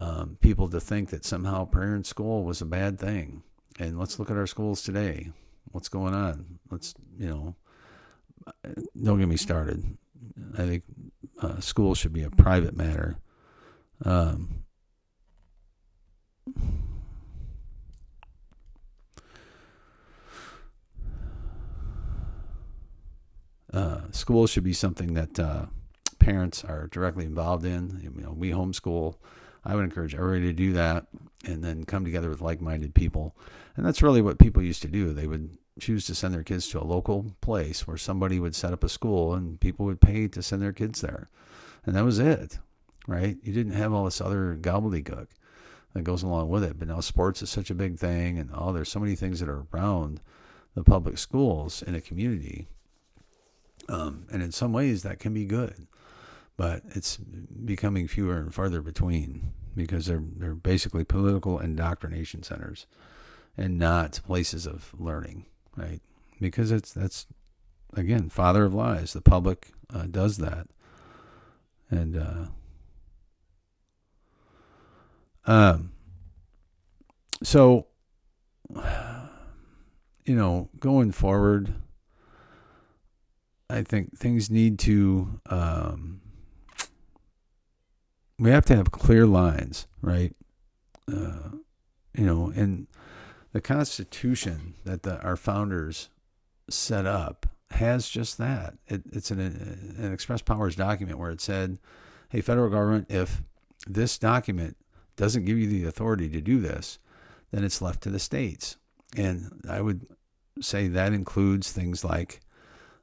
um, 0.00 0.38
people 0.40 0.68
to 0.70 0.80
think 0.80 1.10
that 1.10 1.24
somehow 1.24 1.64
prayer 1.64 1.94
in 1.94 2.04
school 2.04 2.44
was 2.44 2.60
a 2.60 2.66
bad 2.66 2.98
thing. 2.98 3.42
And 3.78 3.98
let's 3.98 4.18
look 4.18 4.30
at 4.30 4.36
our 4.36 4.46
schools 4.46 4.82
today. 4.82 5.30
What's 5.70 5.88
going 5.88 6.14
on? 6.14 6.58
Let's, 6.70 6.94
you 7.18 7.28
know, 7.28 7.56
don't 9.00 9.18
get 9.18 9.28
me 9.28 9.36
started. 9.36 9.96
I 10.54 10.62
think 10.62 10.82
uh, 11.40 11.60
school 11.60 11.94
should 11.94 12.12
be 12.12 12.22
a 12.22 12.30
private 12.30 12.76
matter. 12.76 13.16
Um, 14.04 14.64
uh, 23.72 24.00
school 24.10 24.46
should 24.46 24.64
be 24.64 24.72
something 24.72 25.14
that 25.14 25.38
uh, 25.38 25.66
parents 26.18 26.64
are 26.64 26.88
directly 26.88 27.24
involved 27.24 27.64
in. 27.64 28.00
You 28.02 28.22
know, 28.22 28.32
we 28.32 28.50
homeschool. 28.50 29.16
I 29.64 29.74
would 29.74 29.84
encourage 29.84 30.14
everybody 30.14 30.46
to 30.46 30.52
do 30.52 30.72
that 30.72 31.06
and 31.44 31.62
then 31.62 31.84
come 31.84 32.04
together 32.04 32.28
with 32.28 32.40
like-minded 32.40 32.94
people. 32.94 33.36
And 33.76 33.86
that's 33.86 34.02
really 34.02 34.22
what 34.22 34.38
people 34.38 34.62
used 34.62 34.82
to 34.82 34.88
do. 34.88 35.12
They 35.12 35.26
would 35.26 35.56
choose 35.80 36.04
to 36.06 36.14
send 36.14 36.34
their 36.34 36.42
kids 36.42 36.68
to 36.68 36.82
a 36.82 36.84
local 36.84 37.34
place 37.40 37.86
where 37.86 37.96
somebody 37.96 38.38
would 38.38 38.54
set 38.54 38.72
up 38.72 38.84
a 38.84 38.88
school 38.88 39.34
and 39.34 39.60
people 39.60 39.86
would 39.86 40.00
pay 40.00 40.28
to 40.28 40.42
send 40.42 40.60
their 40.60 40.72
kids 40.72 41.00
there. 41.00 41.30
And 41.86 41.96
that 41.96 42.04
was 42.04 42.18
it, 42.18 42.58
right? 43.06 43.36
You 43.42 43.52
didn't 43.52 43.72
have 43.72 43.92
all 43.92 44.04
this 44.04 44.20
other 44.20 44.56
gobbledygook 44.60 45.28
that 45.94 46.02
goes 46.02 46.22
along 46.22 46.50
with 46.50 46.64
it. 46.64 46.78
But 46.78 46.88
now 46.88 47.00
sports 47.00 47.42
is 47.42 47.50
such 47.50 47.70
a 47.70 47.74
big 47.74 47.98
thing 47.98 48.38
and 48.38 48.50
oh, 48.52 48.72
there's 48.72 48.90
so 48.90 49.00
many 49.00 49.16
things 49.16 49.40
that 49.40 49.48
are 49.48 49.64
around 49.72 50.20
the 50.74 50.84
public 50.84 51.18
schools 51.18 51.82
in 51.82 51.94
a 51.94 52.00
community. 52.00 52.68
Um, 53.88 54.26
and 54.32 54.42
in 54.42 54.52
some 54.52 54.72
ways 54.72 55.02
that 55.02 55.18
can 55.18 55.34
be 55.34 55.44
good, 55.44 55.86
but 56.56 56.82
it's 56.90 57.16
becoming 57.16 58.06
fewer 58.06 58.36
and 58.36 58.54
farther 58.54 58.80
between 58.80 59.52
because 59.74 60.06
they're 60.06 60.22
they're 60.36 60.54
basically 60.54 61.04
political 61.04 61.58
indoctrination 61.58 62.42
centers 62.42 62.86
and 63.56 63.78
not 63.78 64.20
places 64.24 64.66
of 64.66 64.94
learning, 64.98 65.46
right? 65.76 66.00
Because 66.40 66.70
it's 66.70 66.92
that's 66.92 67.26
again 67.94 68.28
father 68.28 68.64
of 68.64 68.74
lies. 68.74 69.12
The 69.12 69.20
public 69.20 69.72
uh, 69.92 70.06
does 70.10 70.38
that, 70.38 70.68
and 71.90 72.16
uh, 72.16 72.46
um, 75.46 75.92
so 77.42 77.86
you 80.24 80.36
know, 80.36 80.68
going 80.78 81.12
forward, 81.12 81.74
I 83.72 83.82
think 83.82 84.18
things 84.18 84.50
need 84.50 84.78
to. 84.80 85.40
Um, 85.46 86.20
we 88.38 88.50
have 88.50 88.66
to 88.66 88.76
have 88.76 88.90
clear 88.90 89.26
lines, 89.26 89.86
right? 90.02 90.34
Uh, 91.10 91.56
you 92.14 92.26
know, 92.26 92.52
and 92.54 92.86
the 93.52 93.62
Constitution 93.62 94.74
that 94.84 95.04
the, 95.04 95.20
our 95.22 95.36
founders 95.36 96.10
set 96.68 97.06
up 97.06 97.46
has 97.70 98.08
just 98.10 98.36
that. 98.36 98.74
It, 98.88 99.02
it's 99.10 99.30
an, 99.30 99.40
an 99.40 100.12
express 100.12 100.42
powers 100.42 100.76
document 100.76 101.18
where 101.18 101.30
it 101.30 101.40
said, 101.40 101.78
"Hey, 102.28 102.42
federal 102.42 102.68
government, 102.68 103.06
if 103.08 103.42
this 103.86 104.18
document 104.18 104.76
doesn't 105.16 105.46
give 105.46 105.56
you 105.56 105.66
the 105.66 105.86
authority 105.86 106.28
to 106.28 106.42
do 106.42 106.60
this, 106.60 106.98
then 107.52 107.64
it's 107.64 107.80
left 107.80 108.02
to 108.02 108.10
the 108.10 108.18
states." 108.18 108.76
And 109.16 109.62
I 109.66 109.80
would 109.80 110.06
say 110.60 110.88
that 110.88 111.14
includes 111.14 111.72
things 111.72 112.04
like 112.04 112.40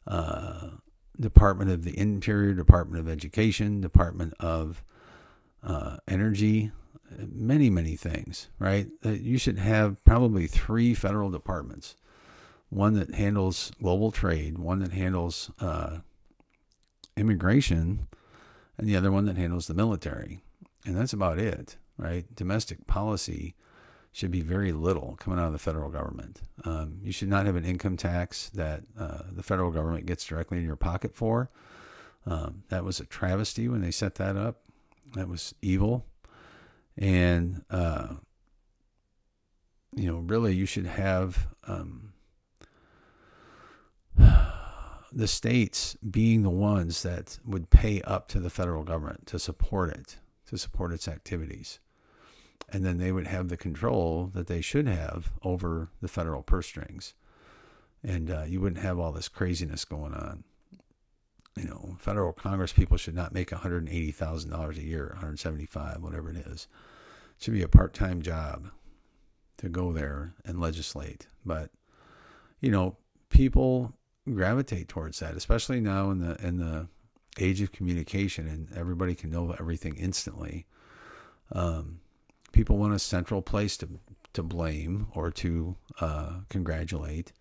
uh, 0.09 0.69
Department 1.19 1.69
of 1.69 1.83
the 1.83 1.97
Interior, 1.97 2.53
Department 2.53 2.99
of 2.99 3.09
Education, 3.09 3.79
Department 3.79 4.33
of 4.39 4.83
uh, 5.63 5.97
Energy, 6.07 6.71
many, 7.17 7.69
many 7.69 7.95
things, 7.95 8.49
right? 8.59 8.87
Uh, 9.05 9.09
you 9.09 9.37
should 9.37 9.59
have 9.59 10.03
probably 10.03 10.47
three 10.47 10.93
federal 10.93 11.29
departments 11.29 11.95
one 12.69 12.93
that 12.93 13.15
handles 13.15 13.71
global 13.81 14.11
trade, 14.11 14.59
one 14.59 14.79
that 14.79 14.91
handles 14.91 15.49
uh, 15.59 15.97
immigration, 17.17 18.07
and 18.77 18.87
the 18.87 18.95
other 18.95 19.11
one 19.11 19.25
that 19.25 19.37
handles 19.37 19.65
the 19.65 19.73
military. 19.73 20.41
And 20.85 20.95
that's 20.95 21.13
about 21.13 21.39
it, 21.39 21.77
right? 21.97 22.25
Domestic 22.35 22.85
policy 22.85 23.55
should 24.11 24.31
be 24.31 24.41
very 24.41 24.71
little 24.71 25.15
coming 25.19 25.39
out 25.39 25.47
of 25.47 25.53
the 25.53 25.59
federal 25.59 25.89
government. 25.89 26.41
Um, 26.65 26.99
you 27.03 27.11
should 27.11 27.29
not 27.29 27.45
have 27.45 27.55
an 27.55 27.65
income 27.65 27.97
tax 27.97 28.49
that 28.49 28.83
uh, 28.97 29.23
the 29.31 29.43
federal 29.43 29.71
government 29.71 30.05
gets 30.05 30.25
directly 30.25 30.57
in 30.57 30.65
your 30.65 30.75
pocket 30.75 31.15
for. 31.15 31.49
Um, 32.25 32.63
that 32.69 32.83
was 32.83 32.99
a 32.99 33.05
travesty 33.05 33.67
when 33.67 33.81
they 33.81 33.91
set 33.91 34.15
that 34.15 34.35
up. 34.35 34.61
That 35.13 35.27
was 35.27 35.55
evil 35.61 36.05
and 36.97 37.63
uh, 37.69 38.15
you 39.95 40.11
know, 40.11 40.19
really, 40.19 40.53
you 40.55 40.65
should 40.65 40.85
have 40.85 41.47
um, 41.65 42.13
the 45.11 45.27
states 45.27 45.97
being 46.09 46.43
the 46.43 46.49
ones 46.49 47.03
that 47.03 47.39
would 47.45 47.69
pay 47.69 48.01
up 48.01 48.27
to 48.29 48.39
the 48.39 48.49
federal 48.49 48.83
government 48.83 49.25
to 49.27 49.39
support 49.39 49.89
it, 49.91 50.17
to 50.47 50.57
support 50.57 50.91
its 50.91 51.07
activities. 51.07 51.79
And 52.71 52.85
then 52.85 52.97
they 52.97 53.11
would 53.11 53.27
have 53.27 53.49
the 53.49 53.57
control 53.57 54.29
that 54.33 54.47
they 54.47 54.61
should 54.61 54.87
have 54.87 55.31
over 55.43 55.89
the 56.01 56.07
federal 56.07 56.43
purse 56.43 56.67
strings. 56.67 57.13
And 58.03 58.29
uh, 58.31 58.43
you 58.47 58.61
wouldn't 58.61 58.81
have 58.81 58.99
all 58.99 59.11
this 59.11 59.27
craziness 59.27 59.85
going 59.85 60.13
on. 60.13 60.43
You 61.57 61.65
know, 61.65 61.97
federal 61.99 62.31
Congress 62.31 62.71
people 62.71 62.95
should 62.97 63.15
not 63.15 63.33
make 63.33 63.49
$180,000 63.49 64.77
a 64.77 64.81
year, 64.81 65.07
175, 65.09 66.01
whatever 66.01 66.29
it 66.29 66.37
is 66.37 66.67
It 67.37 67.43
should 67.43 67.53
be 67.53 67.63
a 67.63 67.67
part-time 67.67 68.21
job 68.21 68.69
to 69.57 69.67
go 69.67 69.91
there 69.91 70.33
and 70.45 70.61
legislate. 70.61 71.27
But 71.45 71.71
you 72.61 72.71
know, 72.71 72.97
people 73.29 73.93
gravitate 74.33 74.87
towards 74.87 75.19
that, 75.19 75.35
especially 75.35 75.81
now 75.81 76.11
in 76.11 76.19
the 76.19 76.35
in 76.45 76.57
the 76.57 76.87
age 77.37 77.61
of 77.61 77.71
communication 77.71 78.47
and 78.47 78.67
everybody 78.75 79.15
can 79.15 79.29
know 79.29 79.55
everything 79.59 79.95
instantly. 79.95 80.65
Um, 81.51 81.99
people 82.59 82.75
want 82.75 82.93
a 82.93 82.99
central 82.99 83.41
place 83.41 83.77
to 83.77 83.87
to 84.33 84.43
blame 84.43 85.07
or 85.15 85.31
to 85.31 85.77
uh, 86.01 86.33
congratulate, 86.49 87.31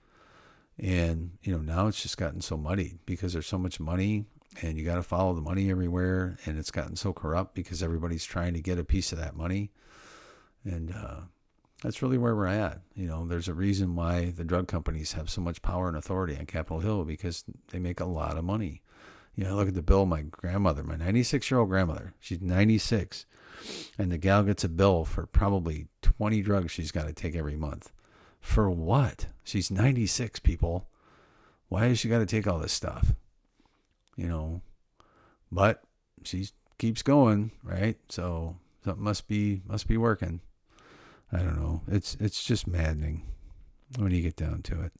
and 0.78 1.32
you 1.42 1.52
know 1.52 1.58
now 1.58 1.88
it's 1.88 2.00
just 2.00 2.16
gotten 2.16 2.40
so 2.40 2.56
muddy 2.56 3.00
because 3.04 3.32
there's 3.32 3.48
so 3.48 3.58
much 3.58 3.80
money 3.80 4.26
and 4.62 4.78
you 4.78 4.84
got 4.84 4.94
to 4.94 5.02
follow 5.02 5.34
the 5.34 5.40
money 5.40 5.72
everywhere, 5.72 6.38
and 6.46 6.56
it's 6.56 6.70
gotten 6.70 6.94
so 6.94 7.12
corrupt 7.12 7.56
because 7.56 7.82
everybody's 7.82 8.24
trying 8.24 8.54
to 8.54 8.60
get 8.60 8.78
a 8.78 8.84
piece 8.84 9.10
of 9.10 9.18
that 9.18 9.34
money 9.34 9.72
and 10.64 10.94
uh, 10.94 11.22
that's 11.82 12.00
really 12.00 12.18
where 12.18 12.36
we're 12.36 12.46
at. 12.46 12.80
You 12.94 13.08
know, 13.08 13.26
there's 13.26 13.48
a 13.48 13.54
reason 13.54 13.96
why 13.96 14.26
the 14.30 14.44
drug 14.44 14.68
companies 14.68 15.14
have 15.14 15.28
so 15.30 15.40
much 15.40 15.62
power 15.62 15.88
and 15.88 15.96
authority 15.96 16.36
on 16.36 16.46
Capitol 16.46 16.78
Hill 16.78 17.04
because 17.04 17.44
they 17.72 17.80
make 17.80 17.98
a 17.98 18.04
lot 18.04 18.38
of 18.38 18.44
money. 18.44 18.82
You 19.38 19.44
know, 19.44 19.54
look 19.54 19.68
at 19.68 19.74
the 19.74 19.82
bill 19.82 20.04
my 20.04 20.22
grandmother, 20.22 20.82
my 20.82 20.96
96 20.96 21.48
year 21.48 21.60
old 21.60 21.68
grandmother, 21.68 22.12
she's 22.18 22.40
96, 22.40 23.24
and 23.96 24.10
the 24.10 24.18
gal 24.18 24.42
gets 24.42 24.64
a 24.64 24.68
bill 24.68 25.04
for 25.04 25.26
probably 25.26 25.86
20 26.02 26.42
drugs 26.42 26.72
she's 26.72 26.90
got 26.90 27.06
to 27.06 27.12
take 27.12 27.36
every 27.36 27.54
month. 27.54 27.92
For 28.40 28.68
what? 28.68 29.26
She's 29.44 29.70
96, 29.70 30.40
people. 30.40 30.88
Why 31.68 31.86
has 31.86 32.00
she 32.00 32.08
got 32.08 32.18
to 32.18 32.26
take 32.26 32.48
all 32.48 32.58
this 32.58 32.72
stuff? 32.72 33.14
You 34.16 34.26
know, 34.26 34.60
but 35.52 35.84
she 36.24 36.48
keeps 36.78 37.02
going, 37.02 37.52
right? 37.62 37.96
So 38.08 38.56
something 38.84 39.04
must 39.04 39.28
be 39.28 39.62
must 39.68 39.86
be 39.86 39.96
working. 39.96 40.40
I 41.30 41.38
don't 41.38 41.62
know. 41.62 41.82
It's 41.86 42.16
it's 42.18 42.42
just 42.42 42.66
maddening 42.66 43.22
when 43.96 44.10
you 44.10 44.20
get 44.20 44.34
down 44.34 44.62
to 44.62 44.82
it. 44.82 44.92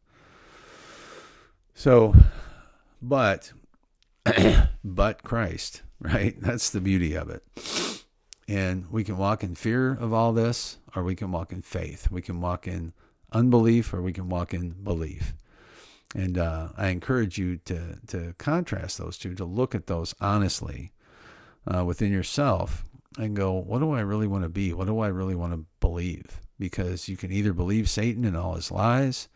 So, 1.74 2.14
but 3.02 3.52
but 4.84 5.22
Christ, 5.22 5.82
right? 6.00 6.40
That's 6.40 6.70
the 6.70 6.80
beauty 6.80 7.14
of 7.14 7.30
it. 7.30 7.42
And 8.46 8.90
we 8.90 9.04
can 9.04 9.18
walk 9.18 9.44
in 9.44 9.54
fear 9.54 9.92
of 9.92 10.12
all 10.12 10.32
this, 10.32 10.78
or 10.96 11.02
we 11.02 11.14
can 11.14 11.30
walk 11.30 11.52
in 11.52 11.62
faith. 11.62 12.10
We 12.10 12.22
can 12.22 12.40
walk 12.40 12.66
in 12.66 12.92
unbelief, 13.32 13.92
or 13.92 14.00
we 14.00 14.12
can 14.12 14.28
walk 14.28 14.54
in 14.54 14.70
belief. 14.70 15.34
And 16.14 16.38
uh, 16.38 16.68
I 16.76 16.88
encourage 16.88 17.36
you 17.36 17.58
to 17.66 17.98
to 18.06 18.34
contrast 18.38 18.96
those 18.96 19.18
two, 19.18 19.34
to 19.34 19.44
look 19.44 19.74
at 19.74 19.86
those 19.86 20.14
honestly 20.20 20.92
uh, 21.66 21.84
within 21.84 22.10
yourself, 22.10 22.84
and 23.18 23.36
go, 23.36 23.52
what 23.52 23.80
do 23.80 23.92
I 23.92 24.00
really 24.00 24.26
want 24.26 24.44
to 24.44 24.48
be? 24.48 24.72
What 24.72 24.86
do 24.86 25.00
I 25.00 25.08
really 25.08 25.34
want 25.34 25.52
to 25.52 25.64
believe? 25.80 26.40
Because 26.58 27.08
you 27.08 27.16
can 27.16 27.30
either 27.30 27.52
believe 27.52 27.90
Satan 27.90 28.24
and 28.24 28.36
all 28.36 28.54
his 28.54 28.70
lies, 28.70 29.28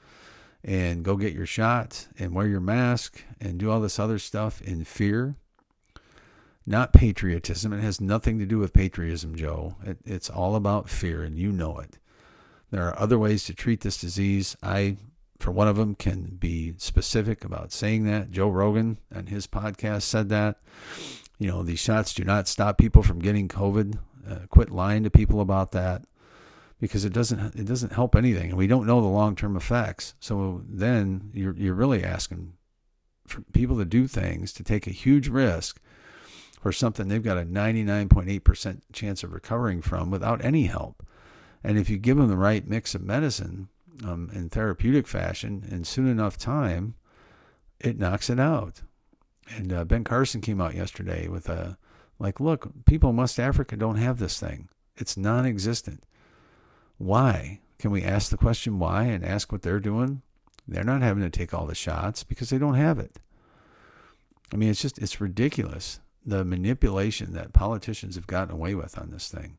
and 0.65 1.05
go 1.05 1.17
get 1.17 1.33
your 1.33 1.47
shot 1.47 2.07
and 2.19 2.35
wear 2.35 2.47
your 2.47 2.61
mask 2.61 3.23
and 3.41 3.59
do 3.59 3.71
all 3.71 3.81
this 3.81 3.99
other 3.99 4.19
stuff 4.19 4.61
in 4.63 4.85
fear. 4.85 5.37
Not 6.65 6.93
patriotism. 6.93 7.73
It 7.73 7.81
has 7.81 8.01
nothing 8.01 8.39
to 8.39 8.47
do 8.47 8.59
with 8.59 8.73
patriotism, 8.73 9.35
Joe. 9.35 9.77
It, 9.85 9.99
it's 10.05 10.31
all 10.31 10.55
about 10.55 10.89
fear, 10.89 11.25
and 11.25 11.37
you 11.37 11.51
know 11.51 11.79
it. 11.79 11.99
There 12.71 12.87
are 12.87 12.99
other 12.99 13.19
ways 13.19 13.45
to 13.45 13.55
treat 13.55 13.81
this 13.81 14.01
disease. 14.01 14.57
I 14.63 14.97
for 15.41 15.51
one 15.51 15.67
of 15.67 15.75
them 15.75 15.97
can 15.97 16.37
be 16.39 16.75
specific 16.77 17.45
about 17.45 17.73
saying 17.73 18.05
that. 18.05 18.31
Joe 18.31 18.49
Rogan 18.49 18.99
on 19.13 19.27
his 19.27 19.49
podcast 19.49 20.03
said 20.03 20.29
that. 20.29 20.61
You 21.41 21.49
know, 21.49 21.65
these 21.65 21.81
shots 21.81 22.15
do 22.15 22.23
not 22.23 22.47
stop 22.47 22.79
people 22.79 23.03
from 23.03 23.19
getting 23.19 23.49
COVID. 23.49 23.99
Uh, 24.31 24.47
quit 24.49 24.71
lying 24.71 25.03
to 25.03 25.11
people 25.11 25.41
about 25.41 25.73
that 25.73 26.05
because 26.83 27.05
it 27.05 27.13
doesn't 27.13 27.55
it 27.55 27.65
doesn't 27.65 27.93
help 27.93 28.17
anything, 28.17 28.49
and 28.49 28.59
we 28.59 28.67
don't 28.67 28.89
know 28.89 29.01
the 29.01 29.07
long 29.07 29.37
term 29.37 29.57
effects. 29.57 30.15
So 30.19 30.63
then 30.69 31.31
you're 31.33 31.55
you're 31.55 31.75
really 31.75 32.03
asking 32.03 32.55
for 33.25 33.43
people 33.53 33.79
to 33.79 33.85
do 33.85 34.09
things 34.09 34.53
to 34.55 34.65
take 34.65 34.89
a 34.89 34.91
huge 34.91 35.29
risk 35.29 35.81
for 36.61 36.73
something 36.73 37.07
they've 37.07 37.23
got 37.23 37.39
a 37.39 37.45
99.8% 37.45 38.81
chance 38.93 39.23
of 39.23 39.33
recovering 39.33 39.81
from 39.81 40.11
without 40.11 40.45
any 40.45 40.65
help. 40.65 41.07
And 41.63 41.79
if 41.79 41.89
you 41.89 41.99
give 41.99 42.17
them 42.17 42.29
the 42.29 42.37
right 42.37 42.67
mix 42.67 42.97
of 42.97 43.03
medicine, 43.03 43.69
um, 44.05 44.29
in 44.33 44.49
therapeutic 44.49 45.07
fashion 45.07 45.65
in 45.71 45.85
soon 45.85 46.09
enough 46.09 46.37
time, 46.37 46.95
it 47.79 47.97
knocks 47.97 48.29
it 48.29 48.41
out. 48.41 48.83
And 49.49 49.73
uh, 49.73 49.85
Ben 49.85 50.03
Carson 50.03 50.41
came 50.41 50.61
out 50.61 50.75
yesterday 50.75 51.29
with 51.29 51.49
a 51.49 51.79
like, 52.19 52.41
look, 52.41 52.73
people 52.87 53.11
in 53.11 53.17
West 53.17 53.39
Africa 53.39 53.77
don't 53.77 53.97
have 53.97 54.19
this 54.19 54.41
thing. 54.41 54.69
It's 54.97 55.17
non-existent. 55.17 56.03
Why? 57.03 57.59
Can 57.81 57.91
we 57.91 58.05
ask 58.05 58.31
the 58.31 58.37
question 58.37 58.79
why 58.79 59.07
and 59.07 59.25
ask 59.25 59.51
what 59.51 59.63
they're 59.63 59.81
doing? 59.81 60.23
They're 60.69 60.85
not 60.85 61.03
having 61.03 61.25
to 61.25 61.31
take 61.31 61.53
all 61.53 61.67
the 61.67 61.75
shots 61.75 62.23
because 62.23 62.51
they 62.51 62.59
don't 62.59 62.77
have 62.77 63.01
it. 63.01 63.19
I 64.53 64.57
mean, 64.57 64.71
it's 64.71 64.81
just 64.81 64.99
it's 64.99 65.21
ridiculous 65.21 65.99
the 66.25 66.45
manipulation 66.45 67.33
that 67.33 67.53
politicians 67.53 68.15
have 68.15 68.29
gotten 68.29 68.55
away 68.55 68.77
with 68.77 68.97
on 68.97 69.11
this 69.11 69.29
thing. 69.29 69.59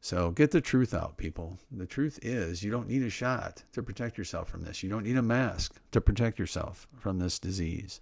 So 0.00 0.32
get 0.32 0.50
the 0.50 0.60
truth 0.60 0.92
out, 0.94 1.16
people. 1.16 1.58
The 1.70 1.86
truth 1.86 2.18
is 2.22 2.64
you 2.64 2.72
don't 2.72 2.88
need 2.88 3.04
a 3.04 3.10
shot 3.10 3.62
to 3.74 3.80
protect 3.80 4.18
yourself 4.18 4.48
from 4.48 4.64
this. 4.64 4.82
You 4.82 4.90
don't 4.90 5.04
need 5.04 5.16
a 5.16 5.22
mask 5.22 5.80
to 5.92 6.00
protect 6.00 6.40
yourself 6.40 6.88
from 6.98 7.20
this 7.20 7.38
disease. 7.38 8.00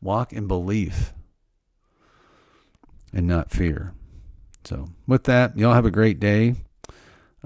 Walk 0.00 0.32
in 0.32 0.46
belief 0.46 1.12
and 3.12 3.26
not 3.26 3.50
fear. 3.50 3.92
So 4.64 4.88
with 5.06 5.24
that, 5.24 5.58
y'all 5.58 5.74
have 5.74 5.84
a 5.84 5.90
great 5.90 6.18
day. 6.18 6.54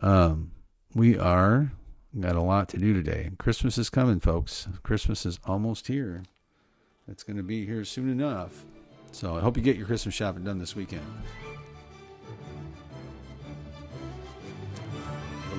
Um, 0.00 0.52
we 0.94 1.18
are 1.18 1.72
got 2.18 2.36
a 2.36 2.42
lot 2.42 2.68
to 2.70 2.78
do 2.78 2.92
today. 2.92 3.30
Christmas 3.38 3.78
is 3.78 3.90
coming, 3.90 4.20
folks. 4.20 4.68
Christmas 4.82 5.24
is 5.24 5.38
almost 5.44 5.86
here. 5.86 6.22
It's 7.08 7.22
going 7.22 7.36
to 7.36 7.42
be 7.42 7.66
here 7.66 7.84
soon 7.84 8.10
enough. 8.10 8.64
So 9.12 9.36
I 9.36 9.40
hope 9.40 9.56
you 9.56 9.62
get 9.62 9.76
your 9.76 9.86
Christmas 9.86 10.14
shopping 10.14 10.44
done 10.44 10.58
this 10.58 10.76
weekend. 10.76 11.06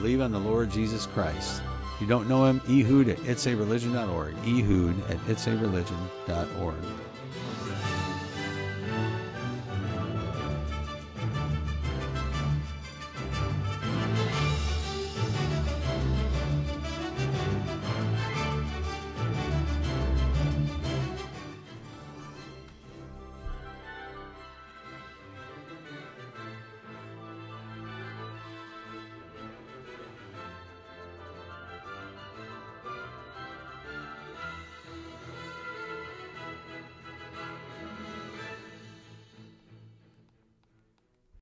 believe 0.04 0.20
on 0.20 0.34
the 0.34 0.40
Lord 0.40 0.70
Jesus 0.70 1.06
Christ. 1.06 1.62
If 1.96 2.02
you 2.02 2.08
don't 2.08 2.28
know 2.28 2.44
him, 2.44 2.62
ehud 2.68 3.08
at 3.08 3.18
itsareligion.org. 3.20 4.36
Ehud 4.46 5.10
at 5.10 5.18
itsareligion.org. 5.28 7.13